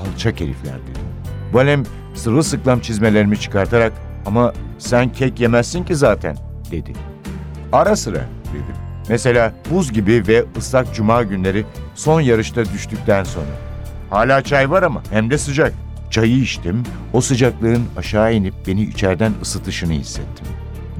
Alçak 0.00 0.40
herifler 0.40 0.74
dedim. 0.74 1.02
Valem 1.52 1.82
sırılsıklam 2.14 2.80
çizmelerimi 2.80 3.40
çıkartarak 3.40 3.92
ama 4.26 4.52
sen 4.78 5.12
kek 5.12 5.40
yemezsin 5.40 5.84
ki 5.84 5.94
zaten 5.94 6.36
dedi. 6.70 6.92
Ara 7.72 7.96
sıra 7.96 8.24
dedim. 8.52 8.76
Mesela 9.08 9.52
buz 9.70 9.92
gibi 9.92 10.26
ve 10.28 10.44
ıslak 10.58 10.94
cuma 10.94 11.22
günleri 11.22 11.64
son 11.94 12.20
yarışta 12.20 12.64
düştükten 12.64 13.24
sonra. 13.24 13.46
Hala 14.10 14.42
çay 14.42 14.70
var 14.70 14.82
ama 14.82 15.02
hem 15.10 15.30
de 15.30 15.38
sıcak. 15.38 15.72
Çayı 16.10 16.36
içtim, 16.36 16.82
o 17.12 17.20
sıcaklığın 17.20 17.82
aşağı 17.96 18.34
inip 18.34 18.54
beni 18.66 18.82
içeriden 18.82 19.32
ısıtışını 19.42 19.92
hissettim. 19.92 20.46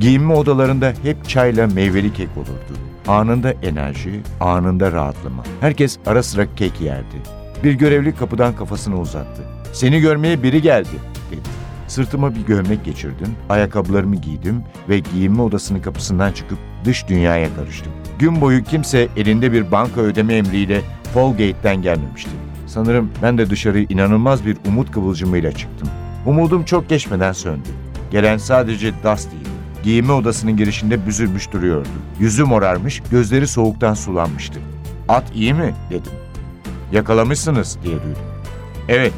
Giyinme 0.02 0.34
odalarında 0.34 0.92
hep 1.02 1.28
çayla 1.28 1.66
meyveli 1.66 2.12
kek 2.12 2.28
olurdu. 2.36 2.78
Anında 3.08 3.52
enerji, 3.52 4.20
anında 4.40 4.92
rahatlama. 4.92 5.42
Herkes 5.60 5.98
ara 6.06 6.22
sıra 6.22 6.54
kek 6.54 6.80
yerdi. 6.80 7.16
Bir 7.64 7.72
görevli 7.72 8.14
kapıdan 8.14 8.56
kafasını 8.56 9.00
uzattı. 9.00 9.42
Seni 9.72 10.00
görmeye 10.00 10.42
biri 10.42 10.62
geldi 10.62 10.88
dedi. 11.30 11.40
Sırtıma 11.88 12.34
bir 12.34 12.40
gömlek 12.40 12.84
geçirdim, 12.84 13.28
ayakkabılarımı 13.48 14.16
giydim 14.16 14.62
ve 14.88 14.98
giyinme 14.98 15.42
odasının 15.42 15.80
kapısından 15.80 16.32
çıkıp 16.32 16.58
dış 16.84 17.08
dünyaya 17.08 17.54
karıştım. 17.56 17.92
Gün 18.18 18.40
boyu 18.40 18.64
kimse 18.64 19.08
elinde 19.16 19.52
bir 19.52 19.72
banka 19.72 20.00
ödeme 20.00 20.34
emriyle 20.34 20.80
Fallgate'den 21.14 21.82
gelmemişti. 21.82 22.30
Sanırım 22.66 23.10
ben 23.22 23.38
de 23.38 23.50
dışarı 23.50 23.80
inanılmaz 23.80 24.46
bir 24.46 24.56
umut 24.68 24.90
kıvılcımıyla 24.90 25.52
çıktım. 25.52 25.88
Umudum 26.26 26.64
çok 26.64 26.88
geçmeden 26.88 27.32
söndü. 27.32 27.68
Gelen 28.10 28.36
sadece 28.36 28.92
Dusty'ydi. 29.04 29.41
Giyinme 29.82 30.12
odasının 30.12 30.56
girişinde 30.56 31.06
büzülmüş 31.06 31.52
duruyordu. 31.52 31.88
Yüzü 32.20 32.44
morarmış, 32.44 33.02
gözleri 33.10 33.46
soğuktan 33.46 33.94
sulanmıştı. 33.94 34.60
At 35.08 35.24
iyi 35.34 35.54
mi? 35.54 35.74
dedim. 35.90 36.12
Yakalamışsınız 36.92 37.78
diye 37.82 37.94
duydum. 37.94 38.22
Evet, 38.88 39.12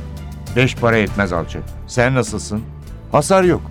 beş 0.57 0.77
para 0.77 0.97
etmez 0.97 1.33
alacak. 1.33 1.63
Sen 1.87 2.15
nasılsın? 2.15 2.63
Hasar 3.13 3.45
yok. 3.45 3.63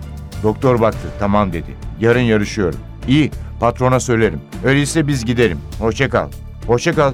Doktor 0.42 0.80
baktı, 0.80 1.08
tamam 1.18 1.52
dedi. 1.52 1.74
Yarın 2.00 2.20
yarışıyorum. 2.20 2.78
İyi, 3.08 3.30
patrona 3.60 4.00
söylerim. 4.00 4.40
Öyleyse 4.64 5.06
biz 5.06 5.24
gidelim. 5.24 5.58
Hoşça 5.78 6.08
kal. 6.08 6.28
Hoşça 6.66 6.94
kal. 6.94 7.12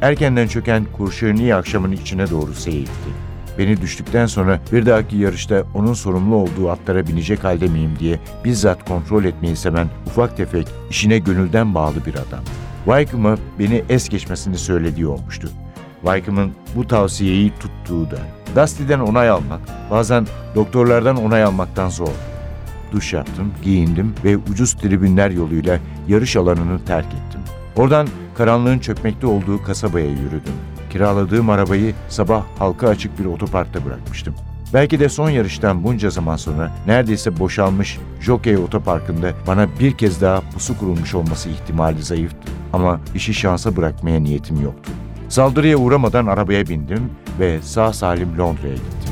Erkenden 0.00 0.46
çöken 0.48 0.86
kurşuni 0.96 1.54
akşamın 1.54 1.92
içine 1.92 2.30
doğru 2.30 2.54
seyirtti. 2.54 3.27
Beni 3.58 3.80
düştükten 3.80 4.26
sonra 4.26 4.60
bir 4.72 4.86
dahaki 4.86 5.16
yarışta 5.16 5.64
onun 5.74 5.94
sorumlu 5.94 6.34
olduğu 6.34 6.70
atlara 6.70 7.06
binecek 7.06 7.44
halde 7.44 7.68
miyim 7.68 7.96
diye 7.98 8.18
bizzat 8.44 8.88
kontrol 8.88 9.24
etmeyi 9.24 9.56
seven 9.56 9.88
ufak 10.06 10.36
tefek, 10.36 10.68
işine 10.90 11.18
gönülden 11.18 11.74
bağlı 11.74 12.06
bir 12.06 12.14
adam. 12.14 12.44
Wycomb'a 12.84 13.36
beni 13.58 13.84
es 13.88 14.08
geçmesini 14.08 14.58
söylediği 14.58 15.06
olmuştu. 15.06 15.48
Wycomb'ın 16.02 16.52
bu 16.76 16.86
tavsiyeyi 16.86 17.52
tuttuğu 17.60 18.10
da. 18.10 18.18
Dusty'den 18.56 19.00
onay 19.00 19.28
almak, 19.28 19.60
bazen 19.90 20.26
doktorlardan 20.54 21.16
onay 21.16 21.44
almaktan 21.44 21.88
zor. 21.88 22.08
Duş 22.92 23.12
yaptım, 23.12 23.52
giyindim 23.62 24.14
ve 24.24 24.36
ucuz 24.36 24.74
tribünler 24.74 25.30
yoluyla 25.30 25.78
yarış 26.08 26.36
alanını 26.36 26.84
terk 26.84 27.06
ettim. 27.06 27.40
Oradan 27.76 28.08
karanlığın 28.36 28.78
çökmekte 28.78 29.26
olduğu 29.26 29.62
kasabaya 29.62 30.10
yürüdüm. 30.10 30.54
Kiraladığım 30.90 31.50
arabayı 31.50 31.94
sabah 32.08 32.42
halka 32.58 32.88
açık 32.88 33.18
bir 33.18 33.24
otoparkta 33.24 33.84
bırakmıştım. 33.84 34.34
Belki 34.74 35.00
de 35.00 35.08
son 35.08 35.30
yarıştan 35.30 35.84
bunca 35.84 36.10
zaman 36.10 36.36
sonra 36.36 36.72
neredeyse 36.86 37.38
boşalmış 37.38 37.98
Jockey 38.20 38.56
Otoparkı'nda 38.56 39.32
bana 39.46 39.68
bir 39.80 39.92
kez 39.92 40.22
daha 40.22 40.40
pusu 40.40 40.78
kurulmuş 40.78 41.14
olması 41.14 41.48
ihtimali 41.48 42.02
zayıftı. 42.02 42.52
Ama 42.72 43.00
işi 43.14 43.34
şansa 43.34 43.76
bırakmaya 43.76 44.20
niyetim 44.20 44.62
yoktu. 44.62 44.92
Saldırıya 45.28 45.76
uğramadan 45.76 46.26
arabaya 46.26 46.68
bindim 46.68 47.10
ve 47.38 47.62
sağ 47.62 47.92
salim 47.92 48.38
Londra'ya 48.38 48.74
gittim. 48.74 49.07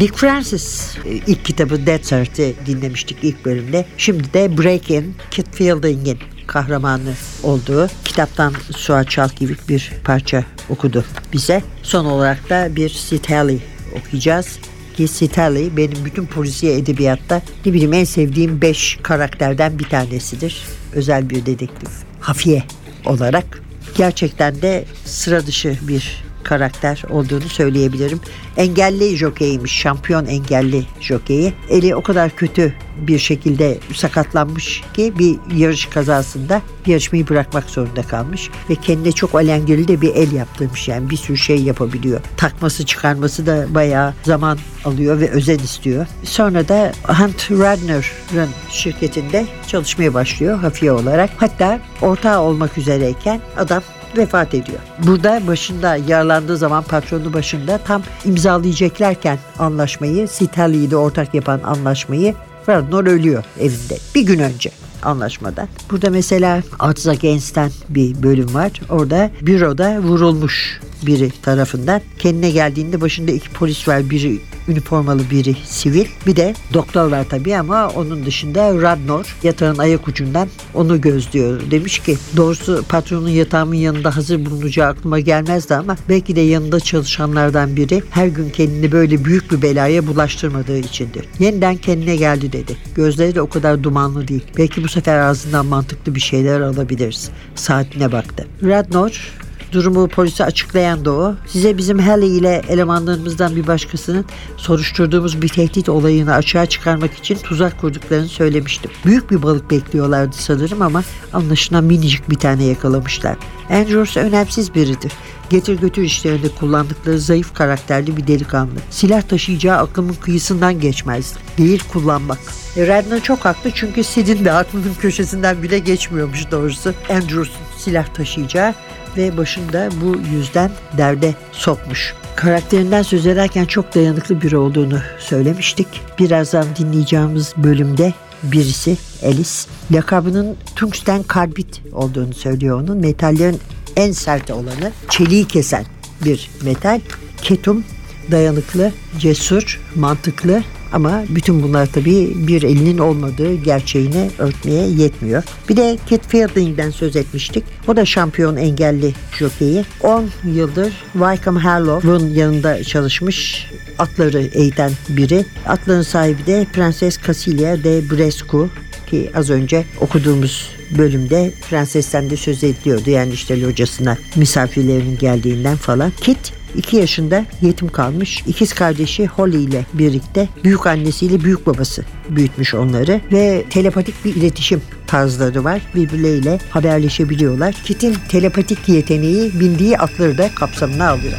Dick 0.00 0.16
Francis 0.16 0.96
e, 1.04 1.10
ilk 1.10 1.44
kitabı 1.44 1.86
Dead 1.86 2.02
Cert'i 2.02 2.54
dinlemiştik 2.66 3.18
ilk 3.22 3.44
bölümde. 3.44 3.86
Şimdi 3.96 4.32
de 4.32 4.58
Break-In, 4.58 5.14
Kit 5.30 5.54
Fielding'in 5.54 6.18
kahramanı 6.46 7.14
olduğu 7.42 7.88
kitaptan 8.04 8.54
Suat 8.76 9.10
Çalkivik 9.10 9.68
bir 9.68 9.92
parça 10.04 10.44
okudu 10.68 11.04
bize. 11.32 11.62
Son 11.82 12.04
olarak 12.04 12.50
da 12.50 12.76
bir 12.76 12.88
Sid 12.88 13.24
Haley 13.24 13.58
okuyacağız. 13.98 14.58
Ki 14.96 15.08
Sid 15.08 15.36
Haley 15.36 15.76
benim 15.76 16.04
bütün 16.04 16.26
polisiye 16.26 16.78
edebiyatta 16.78 17.42
ne 17.66 17.72
bileyim 17.72 17.92
en 17.92 18.04
sevdiğim 18.04 18.62
beş 18.62 18.98
karakterden 19.02 19.78
bir 19.78 19.84
tanesidir. 19.84 20.62
Özel 20.92 21.30
bir 21.30 21.46
dedektif. 21.46 21.90
Hafiye 22.20 22.64
olarak. 23.04 23.62
Gerçekten 23.96 24.62
de 24.62 24.84
sıra 25.04 25.46
dışı 25.46 25.78
bir 25.82 26.27
karakter 26.48 27.02
olduğunu 27.10 27.48
söyleyebilirim. 27.48 28.20
Engelli 28.56 29.16
jokeymiş, 29.16 29.72
şampiyon 29.72 30.26
engelli 30.26 30.86
jokeyi. 31.00 31.52
Eli 31.68 31.94
o 31.94 32.02
kadar 32.02 32.30
kötü 32.30 32.74
bir 32.96 33.18
şekilde 33.18 33.78
sakatlanmış 33.94 34.82
ki 34.94 35.12
bir 35.18 35.36
yarış 35.56 35.86
kazasında 35.86 36.62
yarışmayı 36.86 37.28
bırakmak 37.28 37.70
zorunda 37.70 38.02
kalmış 38.02 38.50
ve 38.70 38.74
kendine 38.74 39.12
çok 39.12 39.34
alengirli 39.34 39.88
de 39.88 40.00
bir 40.00 40.14
el 40.14 40.32
yaptırmış 40.32 40.88
yani 40.88 41.10
bir 41.10 41.16
sürü 41.16 41.36
şey 41.36 41.62
yapabiliyor. 41.62 42.20
Takması 42.36 42.86
çıkarması 42.86 43.46
da 43.46 43.66
bayağı 43.74 44.14
zaman 44.22 44.58
alıyor 44.84 45.20
ve 45.20 45.30
özen 45.30 45.58
istiyor. 45.58 46.06
Sonra 46.24 46.68
da 46.68 46.92
Hunt 47.02 47.50
Radner'ın 47.50 48.48
şirketinde 48.70 49.46
çalışmaya 49.66 50.14
başlıyor 50.14 50.58
hafiye 50.58 50.92
olarak. 50.92 51.30
Hatta 51.36 51.80
ortağı 52.02 52.40
olmak 52.40 52.78
üzereyken 52.78 53.40
adam 53.56 53.82
vefat 54.16 54.54
ediyor. 54.54 54.78
Burada 55.06 55.46
başında 55.46 55.96
yaralandığı 55.96 56.56
zaman 56.56 56.82
patronu 56.82 57.32
başında 57.32 57.78
tam 57.78 58.02
imzalayacaklarken 58.24 59.38
anlaşmayı 59.58 60.28
Sitali'yi 60.28 60.90
de 60.90 60.96
ortak 60.96 61.34
yapan 61.34 61.60
anlaşmayı 61.64 62.34
Radnor 62.68 63.06
ölüyor 63.06 63.44
evinde 63.60 63.98
bir 64.14 64.22
gün 64.22 64.38
önce 64.38 64.70
anlaşmadan. 65.02 65.68
Burada 65.90 66.10
mesela 66.10 66.62
Odds 66.80 67.06
Against'ten 67.06 67.70
bir 67.88 68.22
bölüm 68.22 68.54
var. 68.54 68.72
Orada 68.90 69.30
büroda 69.40 69.98
vurulmuş 69.98 70.80
biri 71.06 71.30
tarafından. 71.42 72.00
Kendine 72.18 72.50
geldiğinde 72.50 73.00
başında 73.00 73.30
iki 73.30 73.50
polis 73.50 73.88
var. 73.88 74.10
Biri 74.10 74.38
üniformalı 74.68 75.30
biri 75.30 75.56
sivil. 75.64 76.06
Bir 76.26 76.36
de 76.36 76.54
doktor 76.74 77.10
var 77.10 77.26
tabii 77.28 77.56
ama 77.56 77.88
onun 77.88 78.26
dışında 78.26 78.82
Radnor 78.82 79.36
yatağın 79.42 79.78
ayak 79.78 80.08
ucundan 80.08 80.48
onu 80.74 81.00
gözlüyor. 81.00 81.60
Demiş 81.70 81.98
ki 81.98 82.16
doğrusu 82.36 82.84
patronun 82.88 83.28
yatağımın 83.28 83.74
yanında 83.74 84.16
hazır 84.16 84.46
bulunacağı 84.46 84.88
aklıma 84.88 85.20
gelmezdi 85.20 85.74
ama 85.74 85.96
belki 86.08 86.36
de 86.36 86.40
yanında 86.40 86.80
çalışanlardan 86.80 87.76
biri 87.76 88.02
her 88.10 88.26
gün 88.26 88.50
kendini 88.50 88.92
böyle 88.92 89.24
büyük 89.24 89.52
bir 89.52 89.62
belaya 89.62 90.06
bulaştırmadığı 90.06 90.78
içindir. 90.78 91.24
Yeniden 91.38 91.76
kendine 91.76 92.16
geldi 92.16 92.52
dedi. 92.52 92.76
Gözleri 92.94 93.34
de 93.34 93.42
o 93.42 93.48
kadar 93.48 93.82
dumanlı 93.82 94.28
değil. 94.28 94.44
Belki 94.58 94.84
bu 94.84 94.88
sefer 94.88 95.18
ağzından 95.18 95.66
mantıklı 95.66 96.14
bir 96.14 96.20
şeyler 96.20 96.60
alabiliriz. 96.60 97.30
Saatine 97.54 98.12
baktı. 98.12 98.46
Radnor 98.62 99.38
Durumu 99.72 100.08
polise 100.08 100.44
açıklayan 100.44 101.04
da 101.04 101.12
o. 101.12 101.34
Size 101.46 101.78
bizim 101.78 101.98
Haley 101.98 102.38
ile 102.38 102.62
elemanlarımızdan 102.68 103.56
bir 103.56 103.66
başkasının 103.66 104.24
soruşturduğumuz 104.56 105.42
bir 105.42 105.48
tehdit 105.48 105.88
olayını 105.88 106.34
açığa 106.34 106.66
çıkarmak 106.66 107.14
için 107.14 107.38
tuzak 107.38 107.80
kurduklarını 107.80 108.28
söylemiştim. 108.28 108.90
Büyük 109.04 109.30
bir 109.30 109.42
balık 109.42 109.70
bekliyorlardı 109.70 110.36
sanırım 110.36 110.82
ama 110.82 111.02
anlaşılan 111.32 111.84
minicik 111.84 112.30
bir 112.30 112.38
tane 112.38 112.64
yakalamışlar. 112.64 113.36
Andrews 113.70 114.16
önemsiz 114.16 114.74
biridir. 114.74 115.12
Getir 115.50 115.80
götür 115.80 116.02
işlerinde 116.02 116.48
kullandıkları 116.48 117.18
zayıf 117.18 117.54
karakterli 117.54 118.16
bir 118.16 118.26
delikanlı. 118.26 118.80
Silah 118.90 119.22
taşıyacağı 119.22 119.76
aklımın 119.76 120.14
kıyısından 120.14 120.80
geçmezdi. 120.80 121.38
Değil 121.58 121.82
kullanmak. 121.92 122.38
E, 122.76 122.86
Redner 122.86 123.22
çok 123.22 123.44
haklı 123.44 123.70
çünkü 123.74 124.04
Sid'in 124.04 124.44
de 124.44 124.52
aklının 124.52 124.94
köşesinden 125.00 125.62
bile 125.62 125.78
geçmiyormuş 125.78 126.50
doğrusu. 126.50 126.94
Andrews'un 127.10 127.78
silah 127.78 128.06
taşıyacağı 128.14 128.74
ve 129.16 129.36
başında 129.36 129.88
bu 130.04 130.16
yüzden 130.36 130.70
derde 130.98 131.34
sokmuş. 131.52 132.14
karakterinden 132.36 133.02
söz 133.02 133.26
ederken 133.26 133.64
çok 133.64 133.94
dayanıklı 133.94 134.42
biri 134.42 134.56
olduğunu 134.56 135.00
söylemiştik. 135.18 135.86
Birazdan 136.18 136.66
dinleyeceğimiz 136.78 137.54
bölümde 137.56 138.12
birisi 138.42 138.96
Alice. 139.24 139.50
Lakabının 139.92 140.56
tungsten 140.76 141.22
karbit 141.22 141.82
olduğunu 141.92 142.34
söylüyor 142.34 142.80
onun. 142.80 142.98
Metallerin 142.98 143.60
en 143.96 144.12
sert 144.12 144.50
olanı 144.50 144.92
çeliği 145.08 145.44
kesen 145.44 145.84
bir 146.24 146.50
metal. 146.62 147.00
Ketum 147.42 147.84
dayanıklı, 148.30 148.92
cesur, 149.18 149.80
mantıklı 149.94 150.62
ama 150.92 151.24
bütün 151.28 151.62
bunlar 151.62 151.86
tabii 151.86 152.32
bir 152.34 152.62
elinin 152.62 152.98
olmadığı 152.98 153.54
gerçeğini 153.54 154.30
örtmeye 154.38 154.88
yetmiyor. 154.88 155.42
Bir 155.68 155.76
de 155.76 155.98
Kit 156.06 156.28
Fielding'den 156.28 156.90
söz 156.90 157.16
etmiştik. 157.16 157.64
O 157.88 157.96
da 157.96 158.04
şampiyon 158.04 158.56
engelli 158.56 159.14
jokeyi. 159.38 159.84
10 160.02 160.24
yıldır 160.44 160.92
Wycombe 161.12 161.60
Harlow'un 161.60 162.34
yanında 162.34 162.84
çalışmış 162.84 163.66
atları 163.98 164.42
eğiten 164.42 164.92
biri. 165.08 165.44
Atların 165.66 166.02
sahibi 166.02 166.46
de 166.46 166.66
Prenses 166.72 167.18
Casilia 167.26 167.84
de 167.84 168.10
Brescu 168.10 168.68
ki 169.10 169.30
az 169.34 169.50
önce 169.50 169.84
okuduğumuz 170.00 170.70
bölümde 170.98 171.52
prensesten 171.70 172.30
de 172.30 172.36
söz 172.36 172.64
ediliyordu. 172.64 173.10
Yani 173.10 173.32
işte 173.32 173.60
locasına 173.60 174.16
misafirlerinin 174.36 175.18
geldiğinden 175.18 175.76
falan. 175.76 176.12
Kit 176.20 176.52
2 176.76 176.96
yaşında 176.96 177.44
yetim 177.62 177.88
kalmış. 177.88 178.42
İkiz 178.46 178.72
kardeşi 178.72 179.26
Holly 179.26 179.64
ile 179.64 179.86
birlikte 179.94 180.48
büyük 180.64 180.86
annesiyle 180.86 181.44
büyük 181.44 181.66
babası 181.66 182.04
büyütmüş 182.28 182.74
onları 182.74 183.20
ve 183.32 183.64
telepatik 183.70 184.24
bir 184.24 184.34
iletişim 184.34 184.82
tarzları 185.06 185.64
var. 185.64 185.82
Birbirleriyle 185.94 186.58
haberleşebiliyorlar. 186.70 187.74
Kit'in 187.84 188.16
telepatik 188.28 188.88
yeteneği 188.88 189.60
bindiği 189.60 189.98
atları 189.98 190.38
da 190.38 190.50
kapsamına 190.54 191.10
alıyor. 191.10 191.38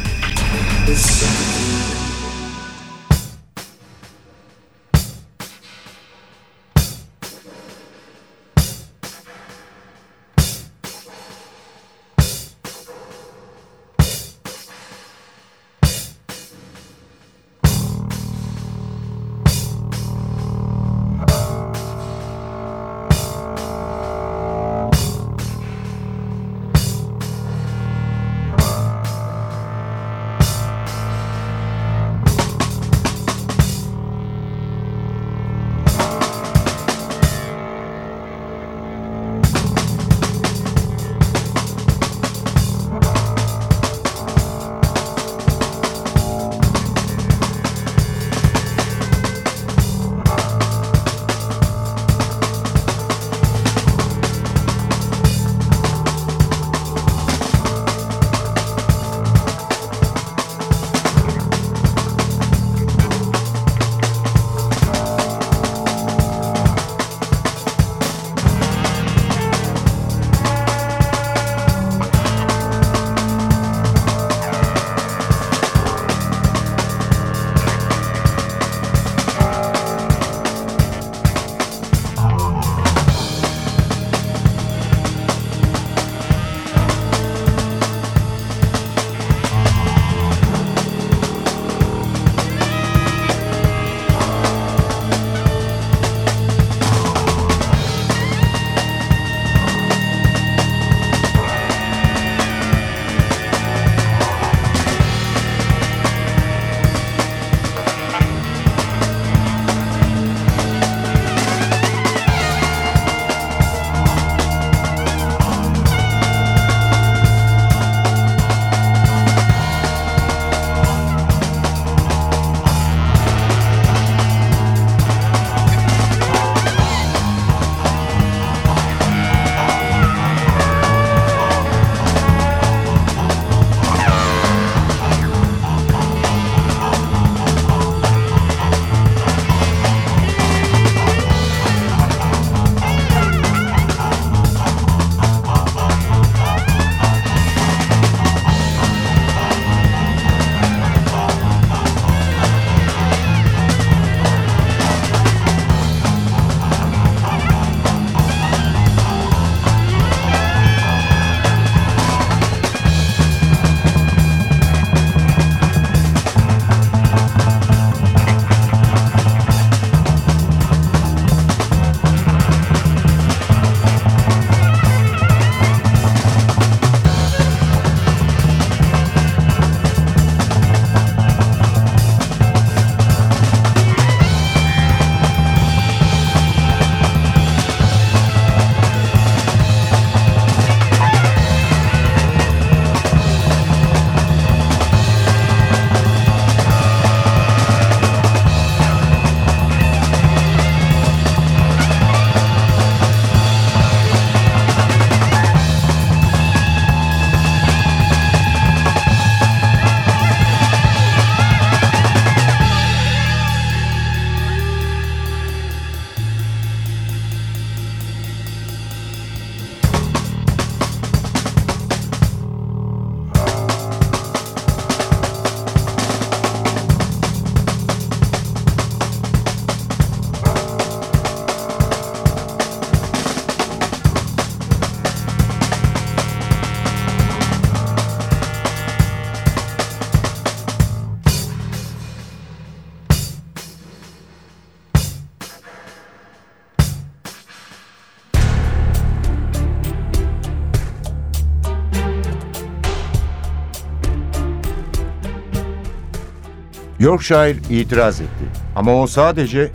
Yorkshire 257.00 257.56
itiraz 257.70 258.20
etti. 258.20 258.44
Ama 258.76 258.94
o 258.94 259.06
sadece 259.06 259.70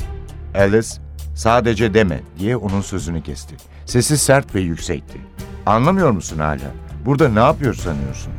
Alice 0.55 0.87
sadece 1.35 1.93
deme 1.93 2.19
diye 2.39 2.57
onun 2.57 2.81
sözünü 2.81 3.23
kesti. 3.23 3.55
Sesi 3.85 4.17
sert 4.17 4.55
ve 4.55 4.59
yüksekti. 4.59 5.17
Anlamıyor 5.65 6.11
musun 6.11 6.39
hala? 6.39 6.71
Burada 7.05 7.29
ne 7.29 7.39
yapıyor 7.39 7.73
sanıyorsun? 7.73 8.33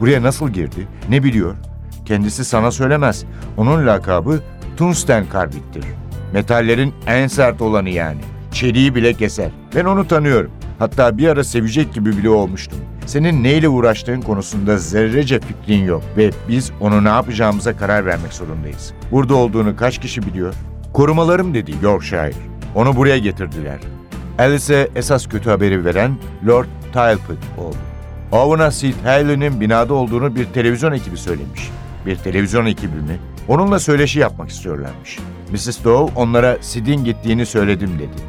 Buraya 0.00 0.22
nasıl 0.22 0.48
girdi? 0.48 0.88
Ne 1.08 1.22
biliyor? 1.22 1.54
Kendisi 2.04 2.44
sana 2.44 2.70
söylemez. 2.70 3.24
Onun 3.56 3.86
lakabı 3.86 4.40
Tungsten 4.76 5.28
Karbit'tir. 5.28 5.84
Metallerin 6.32 6.94
en 7.06 7.26
sert 7.26 7.62
olanı 7.62 7.90
yani. 7.90 8.20
Çeliği 8.52 8.94
bile 8.94 9.14
keser. 9.14 9.50
Ben 9.74 9.84
onu 9.84 10.08
tanıyorum. 10.08 10.50
Hatta 10.78 11.18
bir 11.18 11.28
ara 11.28 11.44
sevecek 11.44 11.94
gibi 11.94 12.16
bile 12.16 12.28
olmuştum. 12.30 12.78
Senin 13.08 13.42
neyle 13.42 13.68
uğraştığın 13.68 14.20
konusunda 14.20 14.78
zerrece 14.78 15.40
fikrin 15.40 15.84
yok 15.84 16.02
ve 16.16 16.30
biz 16.48 16.72
onu 16.80 17.04
ne 17.04 17.08
yapacağımıza 17.08 17.76
karar 17.76 18.06
vermek 18.06 18.32
zorundayız. 18.32 18.92
Burada 19.10 19.34
olduğunu 19.34 19.76
kaç 19.76 19.98
kişi 19.98 20.22
biliyor? 20.22 20.54
Korumalarım 20.92 21.54
dedi 21.54 21.74
Yorkshire. 21.82 22.32
Onu 22.74 22.96
buraya 22.96 23.18
getirdiler. 23.18 23.78
Alice'e 24.38 24.88
esas 24.96 25.26
kötü 25.26 25.50
haberi 25.50 25.84
veren 25.84 26.18
Lord 26.46 26.66
Talbot 26.92 27.38
oldu. 27.58 27.76
Owen'a 28.32 28.70
Sid 28.70 28.94
Haley'nin 29.04 29.60
binada 29.60 29.94
olduğunu 29.94 30.36
bir 30.36 30.44
televizyon 30.44 30.92
ekibi 30.92 31.16
söylemiş. 31.16 31.70
Bir 32.06 32.16
televizyon 32.16 32.66
ekibi 32.66 32.96
mi? 32.96 33.18
Onunla 33.48 33.78
söyleşi 33.78 34.18
yapmak 34.18 34.48
istiyorlarmış. 34.48 35.18
Mrs. 35.52 35.84
Doe 35.84 36.12
onlara 36.16 36.58
Sid'in 36.60 37.04
gittiğini 37.04 37.46
söyledim 37.46 37.98
dedi. 37.98 38.22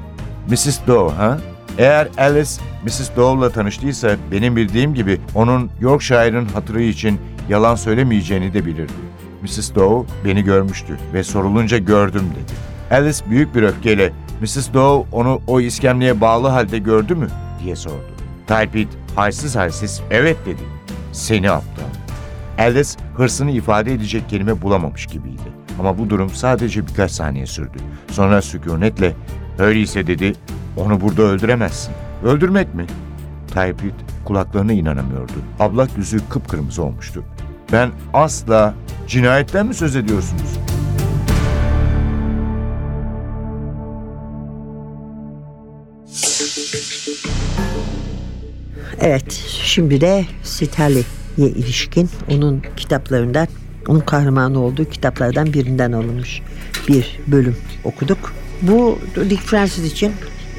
Mrs. 0.49 0.79
Doe 0.87 1.09
ha? 1.13 1.37
Eğer 1.79 2.07
Alice 2.17 2.49
Mrs. 2.85 3.15
Dove'la 3.15 3.49
tanıştıysa 3.49 4.15
benim 4.31 4.55
bildiğim 4.55 4.93
gibi 4.93 5.21
onun 5.35 5.69
Yorkshire'ın 5.81 6.45
hatırı 6.45 6.81
için 6.81 7.19
yalan 7.49 7.75
söylemeyeceğini 7.75 8.53
de 8.53 8.65
bilirdi. 8.65 8.93
Mrs. 9.41 9.75
Doe 9.75 10.05
beni 10.25 10.43
görmüştü 10.43 10.97
ve 11.13 11.23
sorulunca 11.23 11.77
gördüm 11.77 12.23
dedi. 12.35 12.53
Alice 12.95 13.19
büyük 13.29 13.55
bir 13.55 13.63
öfkeyle 13.63 14.13
Mrs. 14.41 14.73
Doe 14.73 15.05
onu 15.11 15.41
o 15.47 15.61
iskemleye 15.61 16.21
bağlı 16.21 16.47
halde 16.47 16.77
gördü 16.77 17.15
mü 17.15 17.27
diye 17.63 17.75
sordu. 17.75 18.11
Talpit 18.47 18.89
halsiz 19.15 19.55
halsiz 19.55 20.01
evet 20.11 20.37
dedi. 20.45 20.61
Seni 21.11 21.51
aptal. 21.51 21.83
Alice 22.57 22.89
hırsını 23.15 23.51
ifade 23.51 23.93
edecek 23.93 24.29
kelime 24.29 24.61
bulamamış 24.61 25.05
gibiydi. 25.05 25.49
Ama 25.79 25.97
bu 25.97 26.09
durum 26.09 26.29
sadece 26.29 26.87
birkaç 26.87 27.11
saniye 27.11 27.45
sürdü. 27.45 27.77
Sonra 28.11 28.41
sükunetle 28.41 29.13
öyleyse 29.59 30.07
dedi 30.07 30.33
onu 30.77 31.01
burada 31.01 31.21
öldüremezsin. 31.21 31.93
Öldürmek 32.23 32.75
mi? 32.75 32.85
Tayyipit 33.53 33.93
kulaklarına 34.25 34.73
inanamıyordu. 34.73 35.33
Ablak 35.59 35.97
yüzü 35.97 36.29
kıpkırmızı 36.29 36.83
olmuştu. 36.83 37.23
Ben 37.71 37.89
asla 38.13 38.73
cinayetten 39.07 39.67
mi 39.67 39.73
söz 39.73 39.95
ediyorsunuz? 39.95 40.59
Evet, 49.01 49.31
şimdi 49.63 50.01
de 50.01 50.25
Sitali'ye 50.43 51.03
ilişkin 51.37 52.09
onun 52.31 52.63
kitaplarından, 52.77 53.47
onun 53.87 53.99
kahramanı 53.99 54.59
olduğu 54.59 54.85
kitaplardan 54.85 55.53
birinden 55.53 55.91
alınmış 55.91 56.41
bir 56.87 57.19
bölüm 57.27 57.57
okuduk. 57.83 58.33
Bu 58.61 58.99
Dick 59.29 59.41
Francis 59.41 59.91
için 59.93 60.11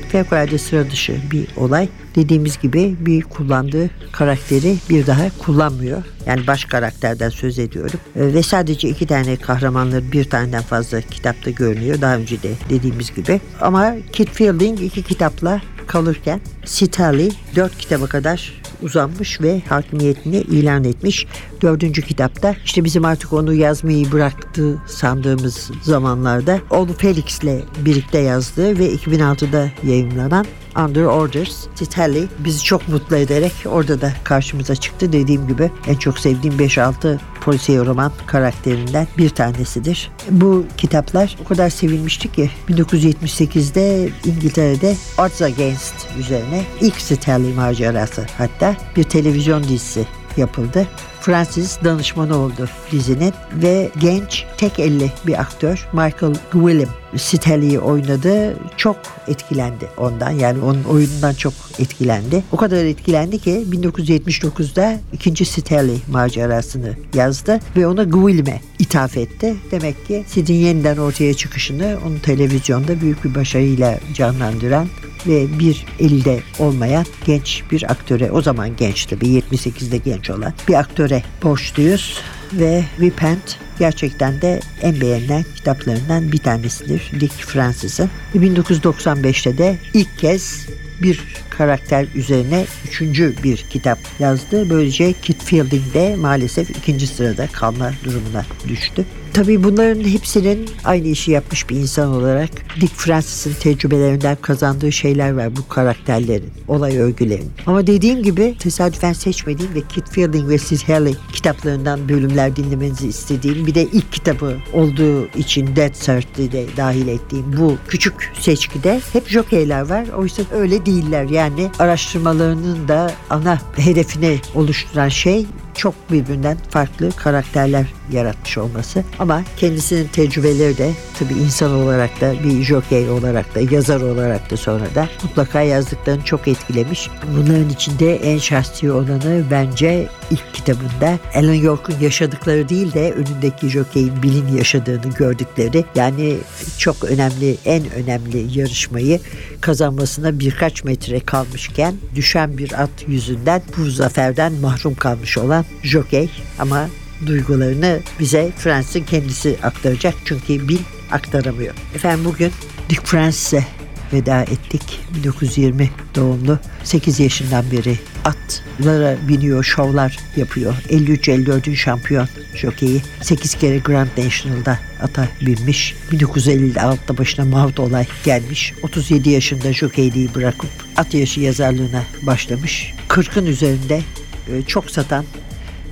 fevkalade 0.08 0.58
sıra 0.58 0.90
dışı 0.90 1.16
bir 1.30 1.46
olay. 1.56 1.88
Dediğimiz 2.16 2.60
gibi 2.60 2.96
bir 3.00 3.22
kullandığı 3.22 3.90
karakteri 4.12 4.76
bir 4.90 5.06
daha 5.06 5.30
kullanmıyor. 5.38 6.02
Yani 6.26 6.46
baş 6.46 6.64
karakterden 6.64 7.28
söz 7.28 7.58
ediyorum. 7.58 8.00
Ee, 8.16 8.34
Ve 8.34 8.42
sadece 8.42 8.88
iki 8.88 9.06
tane 9.06 9.36
kahramanları 9.36 10.12
bir 10.12 10.24
taneden 10.24 10.62
fazla 10.62 11.00
kitapta 11.00 11.50
görünüyor. 11.50 12.00
Daha 12.00 12.16
önce 12.16 12.42
de 12.42 12.50
dediğimiz 12.70 13.14
gibi. 13.14 13.40
Ama 13.60 13.94
Kit 14.12 14.30
Fielding 14.30 14.80
iki 14.82 15.02
kitapla 15.02 15.60
kalırken 15.86 16.40
Sitali 16.64 17.30
dört 17.56 17.78
kitaba 17.78 18.06
kadar 18.06 18.59
uzanmış 18.82 19.40
ve 19.40 19.62
hakimiyetini 19.68 20.36
ilan 20.36 20.84
etmiş. 20.84 21.26
Dördüncü 21.62 22.02
kitapta 22.02 22.54
işte 22.64 22.84
bizim 22.84 23.04
artık 23.04 23.32
onu 23.32 23.54
yazmayı 23.54 24.12
bıraktığı 24.12 24.78
sandığımız 24.86 25.70
zamanlarda 25.82 26.58
oğlu 26.70 26.92
Felix'le 26.92 27.64
birlikte 27.84 28.18
yazdığı 28.18 28.78
ve 28.78 28.94
2006'da 28.94 29.68
yayınlanan 29.84 30.46
Under 30.76 31.04
Orders 31.04 31.66
Titelli 31.76 32.28
bizi 32.38 32.64
çok 32.64 32.88
mutlu 32.88 33.16
ederek 33.16 33.52
orada 33.66 34.00
da 34.00 34.12
karşımıza 34.24 34.76
çıktı. 34.76 35.12
Dediğim 35.12 35.48
gibi 35.48 35.70
en 35.86 35.94
çok 35.94 36.18
sevdiğim 36.18 36.56
5-6 36.56 37.18
polisiye 37.40 37.78
roman 37.78 38.12
karakterinden 38.26 39.06
bir 39.18 39.30
tanesidir. 39.30 40.10
Bu 40.30 40.66
kitaplar 40.76 41.36
o 41.44 41.48
kadar 41.48 41.70
sevilmişti 41.70 42.32
ki 42.32 42.50
1978'de 42.68 44.08
İngiltere'de 44.24 44.96
Odds 45.18 45.42
Against 45.42 45.94
üzerine 46.18 46.64
ilk 46.80 47.00
Stanley 47.00 47.52
macerası 47.52 48.26
hatta 48.38 48.76
bir 48.96 49.04
televizyon 49.04 49.64
dizisi 49.64 50.06
yapıldı. 50.36 50.86
Francis 51.20 51.78
danışmanı 51.84 52.36
oldu 52.36 52.68
dizinin 52.92 53.34
ve 53.52 53.90
genç 53.98 54.44
tek 54.56 54.78
elli 54.78 55.12
bir 55.26 55.40
aktör 55.40 55.88
Michael 55.92 56.34
Gwillim 56.52 56.88
Stanley'i 57.16 57.80
oynadı. 57.80 58.56
Çok 58.76 58.96
etkilendi 59.28 59.88
ondan 59.96 60.30
yani 60.30 60.62
onun 60.62 60.84
oyunundan 60.84 61.34
çok 61.34 61.52
etkilendi. 61.78 62.44
O 62.52 62.56
kadar 62.56 62.84
etkilendi 62.84 63.38
ki 63.38 63.66
1979'da 63.70 64.98
ikinci 65.12 65.44
Stanley 65.44 65.98
macerasını 66.10 66.96
yazdı 67.14 67.60
ve 67.76 67.86
ona 67.86 68.04
Gwillim'e 68.04 68.60
ithaf 68.78 69.16
etti. 69.16 69.56
Demek 69.70 70.06
ki 70.06 70.24
Sid'in 70.28 70.54
yeniden 70.54 70.96
ortaya 70.96 71.34
çıkışını 71.34 71.98
onu 72.06 72.20
televizyonda 72.22 73.00
büyük 73.00 73.24
bir 73.24 73.34
başarıyla 73.34 73.98
canlandıran 74.14 74.88
ve 75.26 75.58
bir 75.58 75.86
elde 76.00 76.40
olmayan 76.58 77.04
genç 77.26 77.62
bir 77.70 77.90
aktöre 77.90 78.30
o 78.30 78.42
zaman 78.42 78.76
genç 78.76 79.06
tabii 79.06 79.26
78'de 79.26 79.96
genç 79.96 80.30
olan 80.30 80.52
bir 80.68 80.74
aktöre 80.74 81.22
borçluyuz 81.42 82.18
ve 82.52 82.84
Repent 83.00 83.58
gerçekten 83.80 84.40
de 84.40 84.60
en 84.82 85.00
beğenilen 85.00 85.44
kitaplarından 85.56 86.32
bir 86.32 86.38
tanesidir 86.38 87.10
Dick 87.20 87.34
Francis'ın. 87.34 88.10
1995'te 88.34 89.58
de 89.58 89.78
ilk 89.94 90.18
kez 90.18 90.66
bir 91.02 91.24
karakter 91.50 92.06
üzerine 92.14 92.66
üçüncü 92.88 93.34
bir 93.42 93.56
kitap 93.56 93.98
yazdı. 94.18 94.70
Böylece 94.70 95.12
Kit 95.12 95.44
Fielding 95.44 95.94
de 95.94 96.16
maalesef 96.16 96.70
ikinci 96.70 97.06
sırada 97.06 97.46
kalma 97.46 97.92
durumuna 98.04 98.44
düştü. 98.68 99.04
Tabii 99.34 99.64
bunların 99.64 100.04
hepsinin 100.04 100.70
aynı 100.84 101.08
işi 101.08 101.30
yapmış 101.30 101.70
bir 101.70 101.76
insan 101.76 102.08
olarak 102.08 102.50
Dick 102.80 102.94
Francis'in 102.94 103.54
tecrübelerinden 103.54 104.36
kazandığı 104.42 104.92
şeyler 104.92 105.32
var 105.32 105.56
bu 105.56 105.68
karakterlerin, 105.68 106.50
olay 106.68 106.98
örgülerinin. 106.98 107.50
Ama 107.66 107.86
dediğim 107.86 108.22
gibi 108.22 108.54
tesadüfen 108.58 109.12
seçmediğim 109.12 109.74
ve 109.74 109.80
Kit 109.88 110.10
Fielding 110.10 110.48
ve 110.48 110.58
Sid 110.58 110.88
Haley 110.88 111.14
kitaplarından 111.32 112.08
bölümler 112.08 112.56
dinlemenizi 112.56 113.08
istediğim 113.08 113.66
bir 113.66 113.74
de 113.74 113.82
ilk 113.82 114.12
kitabı 114.12 114.56
olduğu 114.72 115.26
için 115.26 115.76
Dead 115.76 115.94
Cert'i 115.94 116.52
de 116.52 116.66
dahil 116.76 117.08
ettiğim 117.08 117.56
bu 117.56 117.76
küçük 117.88 118.32
seçkide 118.40 119.00
hep 119.12 119.28
jokeyler 119.28 119.80
var. 119.80 120.08
Oysa 120.08 120.42
öyle 120.52 120.86
değiller. 120.86 121.24
Yani 121.24 121.70
araştırmalarının 121.78 122.88
da 122.88 123.12
ana 123.30 123.58
hedefini 123.76 124.38
oluşturan 124.54 125.08
şey 125.08 125.46
çok 125.74 125.94
birbirinden 126.12 126.58
farklı 126.70 127.10
karakterler 127.16 127.99
yaratmış 128.12 128.58
olması. 128.58 129.04
Ama 129.18 129.42
kendisinin 129.56 130.08
tecrübeleri 130.08 130.78
de 130.78 130.90
tabii 131.18 131.34
insan 131.34 131.72
olarak 131.72 132.20
da 132.20 132.34
bir 132.44 132.62
jokey 132.62 133.10
olarak 133.10 133.54
da 133.54 133.60
yazar 133.74 134.00
olarak 134.00 134.50
da 134.50 134.56
sonra 134.56 134.94
da 134.94 135.08
mutlaka 135.22 135.60
yazdıklarını 135.60 136.24
çok 136.24 136.48
etkilemiş. 136.48 137.08
Bunların 137.36 137.68
içinde 137.68 138.16
en 138.16 138.38
şahsi 138.38 138.92
olanı 138.92 139.44
bence 139.50 140.08
ilk 140.30 140.54
kitabında 140.54 141.18
Alan 141.34 141.54
York'un 141.54 141.94
yaşadıkları 142.00 142.68
değil 142.68 142.92
de 142.92 143.12
önündeki 143.12 143.68
jokeyin 143.68 144.22
Bill'in 144.22 144.56
yaşadığını 144.56 145.14
gördükleri 145.18 145.84
yani 145.94 146.36
çok 146.78 147.04
önemli 147.04 147.56
en 147.64 147.90
önemli 147.90 148.58
yarışmayı 148.58 149.20
kazanmasına 149.60 150.38
birkaç 150.40 150.84
metre 150.84 151.20
kalmışken 151.20 151.94
düşen 152.14 152.58
bir 152.58 152.82
at 152.82 152.90
yüzünden 153.06 153.62
bu 153.76 153.90
zaferden 153.90 154.52
mahrum 154.52 154.94
kalmış 154.94 155.38
olan 155.38 155.64
jokey 155.82 156.30
ama 156.58 156.88
duygularını 157.26 158.00
bize 158.20 158.52
Francis'in 158.56 159.04
kendisi 159.04 159.56
aktaracak 159.62 160.14
çünkü 160.24 160.68
Bill 160.68 160.78
aktaramıyor. 161.10 161.74
Efendim 161.94 162.24
bugün 162.24 162.52
Dick 162.90 163.06
Francis'e 163.06 163.64
veda 164.12 164.42
ettik. 164.42 165.00
1920 165.14 165.90
doğumlu 166.14 166.58
8 166.84 167.20
yaşından 167.20 167.64
beri 167.70 167.98
atlara 168.24 169.16
biniyor, 169.28 169.64
şovlar 169.64 170.18
yapıyor. 170.36 170.74
53-54'ün 170.88 171.74
şampiyon 171.74 172.28
jokeyi. 172.54 173.02
8 173.20 173.54
kere 173.54 173.78
Grand 173.78 174.08
National'da 174.18 174.78
ata 175.02 175.28
binmiş. 175.40 175.94
1956'da 176.12 177.18
başına 177.18 177.44
Mavt 177.44 177.80
olay 177.80 178.06
gelmiş. 178.24 178.74
37 178.82 179.30
yaşında 179.30 179.72
jokeyliği 179.72 180.34
bırakıp 180.34 180.70
at 180.96 181.14
yaşı 181.14 181.40
yazarlığına 181.40 182.02
başlamış. 182.22 182.94
40'ın 183.08 183.46
üzerinde 183.46 184.02
e, 184.48 184.62
çok 184.62 184.90
satan 184.90 185.24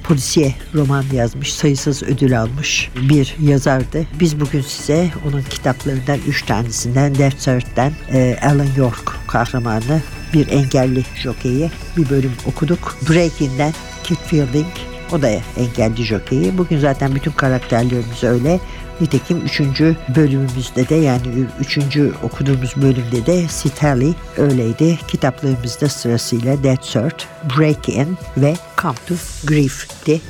polisiye 0.09 0.55
roman 0.75 1.05
yazmış, 1.13 1.55
sayısız 1.55 2.03
ödül 2.03 2.41
almış 2.41 2.91
bir 3.11 3.37
yazardı. 3.41 4.07
Biz 4.21 4.41
bugün 4.41 4.61
size 4.61 5.11
onun 5.29 5.43
kitaplarından 5.43 6.19
üç 6.29 6.43
tanesinden 6.43 7.19
Death 7.19 7.37
Thirt'ten 7.37 7.93
e, 8.13 8.37
Alan 8.43 8.69
York 8.77 9.13
kahramanı 9.27 10.03
bir 10.35 10.49
engelli 10.49 11.05
jokeyi 11.23 11.71
bir 11.97 12.11
bölüm 12.11 12.33
okuduk. 12.47 12.97
Breaking'den 13.11 13.73
Kit 14.05 14.19
Fielding 14.19 14.67
o 15.13 15.23
da 15.23 15.31
engelli 15.57 16.05
jokeyi. 16.05 16.59
Bugün 16.59 16.79
zaten 16.79 17.15
bütün 17.15 17.31
karakterlerimiz 17.31 18.25
öyle. 18.25 18.61
Nitekim 19.01 19.41
üçüncü 19.45 19.97
bölümümüzde 20.17 20.89
de 20.89 20.95
yani 20.95 21.23
üçüncü 21.61 22.13
okuduğumuz 22.23 22.77
bölümde 22.77 23.27
de 23.27 23.49
Sitali 23.49 24.15
öyleydi. 24.37 24.99
Kitaplarımızda 25.09 25.89
sırasıyla 25.89 26.63
Dead 26.63 26.83
Cert, 26.83 27.27
Break 27.59 27.89
In 27.89 28.19
ve 28.37 28.57
Come 28.83 28.95
to 29.09 29.15
Grief'ti. 29.45 30.21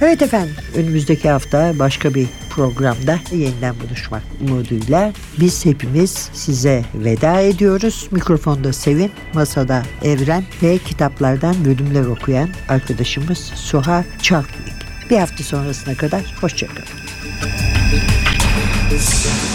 Evet 0.00 0.22
efendim 0.22 0.54
önümüzdeki 0.76 1.30
hafta 1.30 1.78
başka 1.78 2.14
bir 2.14 2.26
programda 2.50 3.18
yeniden 3.32 3.74
buluşmak 3.80 4.22
umuduyla 4.40 5.12
biz 5.40 5.64
hepimiz 5.64 6.28
size 6.32 6.84
veda 6.94 7.40
ediyoruz. 7.40 8.08
Mikrofonda 8.10 8.72
Sevin, 8.72 9.12
masada 9.34 9.82
Evren 10.02 10.44
ve 10.62 10.78
kitaplardan 10.78 11.64
bölümler 11.64 12.04
okuyan 12.04 12.48
arkadaşımız 12.68 13.38
Suha 13.38 14.04
Çalkvik. 14.22 14.74
Bir 15.10 15.18
hafta 15.18 15.44
sonrasına 15.44 15.94
kadar 15.94 16.34
hoşçakalın. 16.40 17.77
Cinayet 17.88 19.47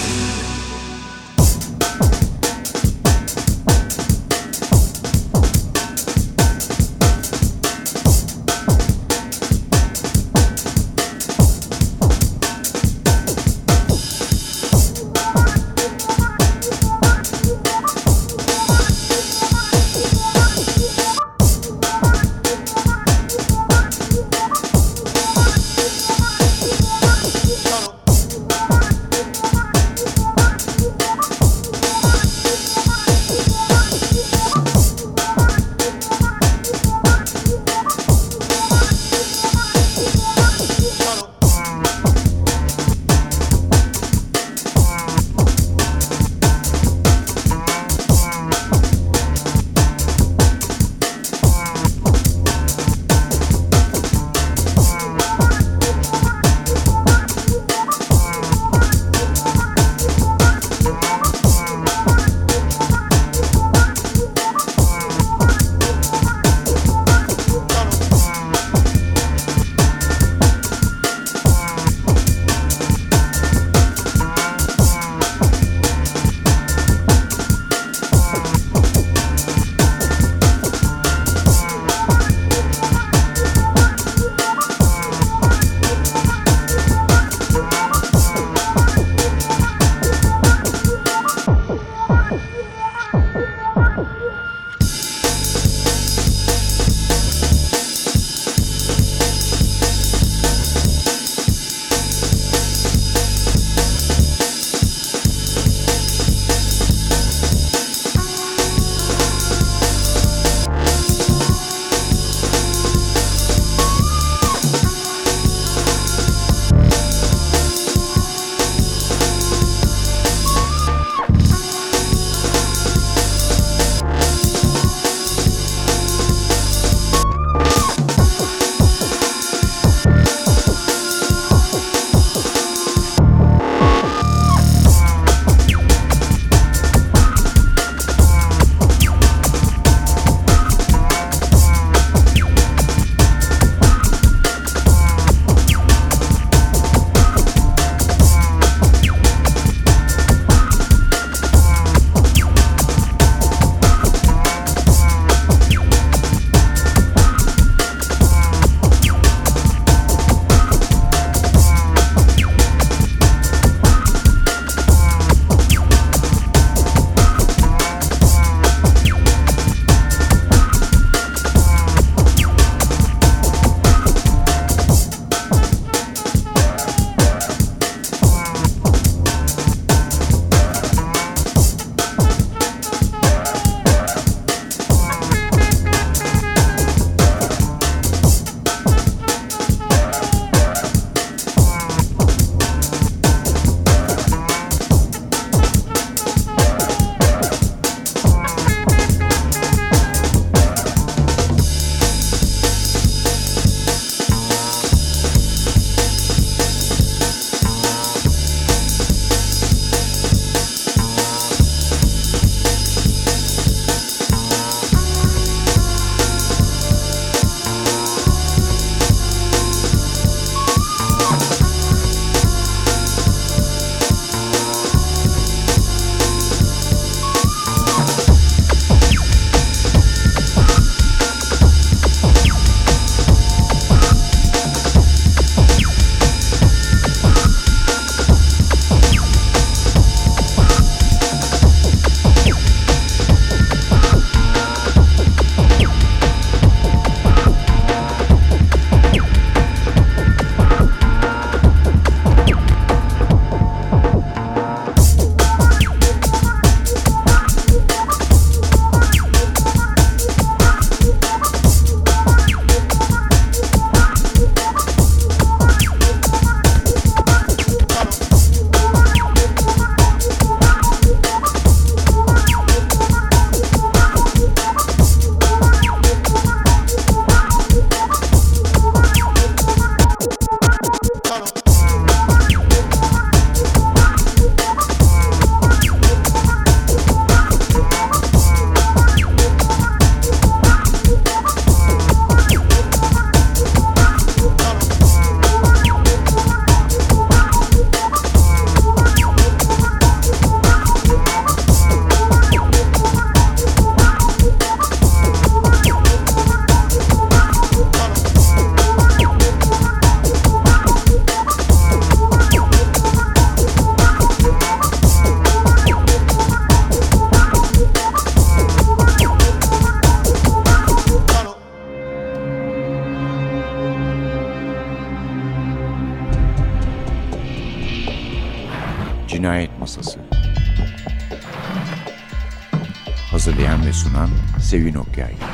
Sevin 334.74 334.97
Okyay 334.97 335.53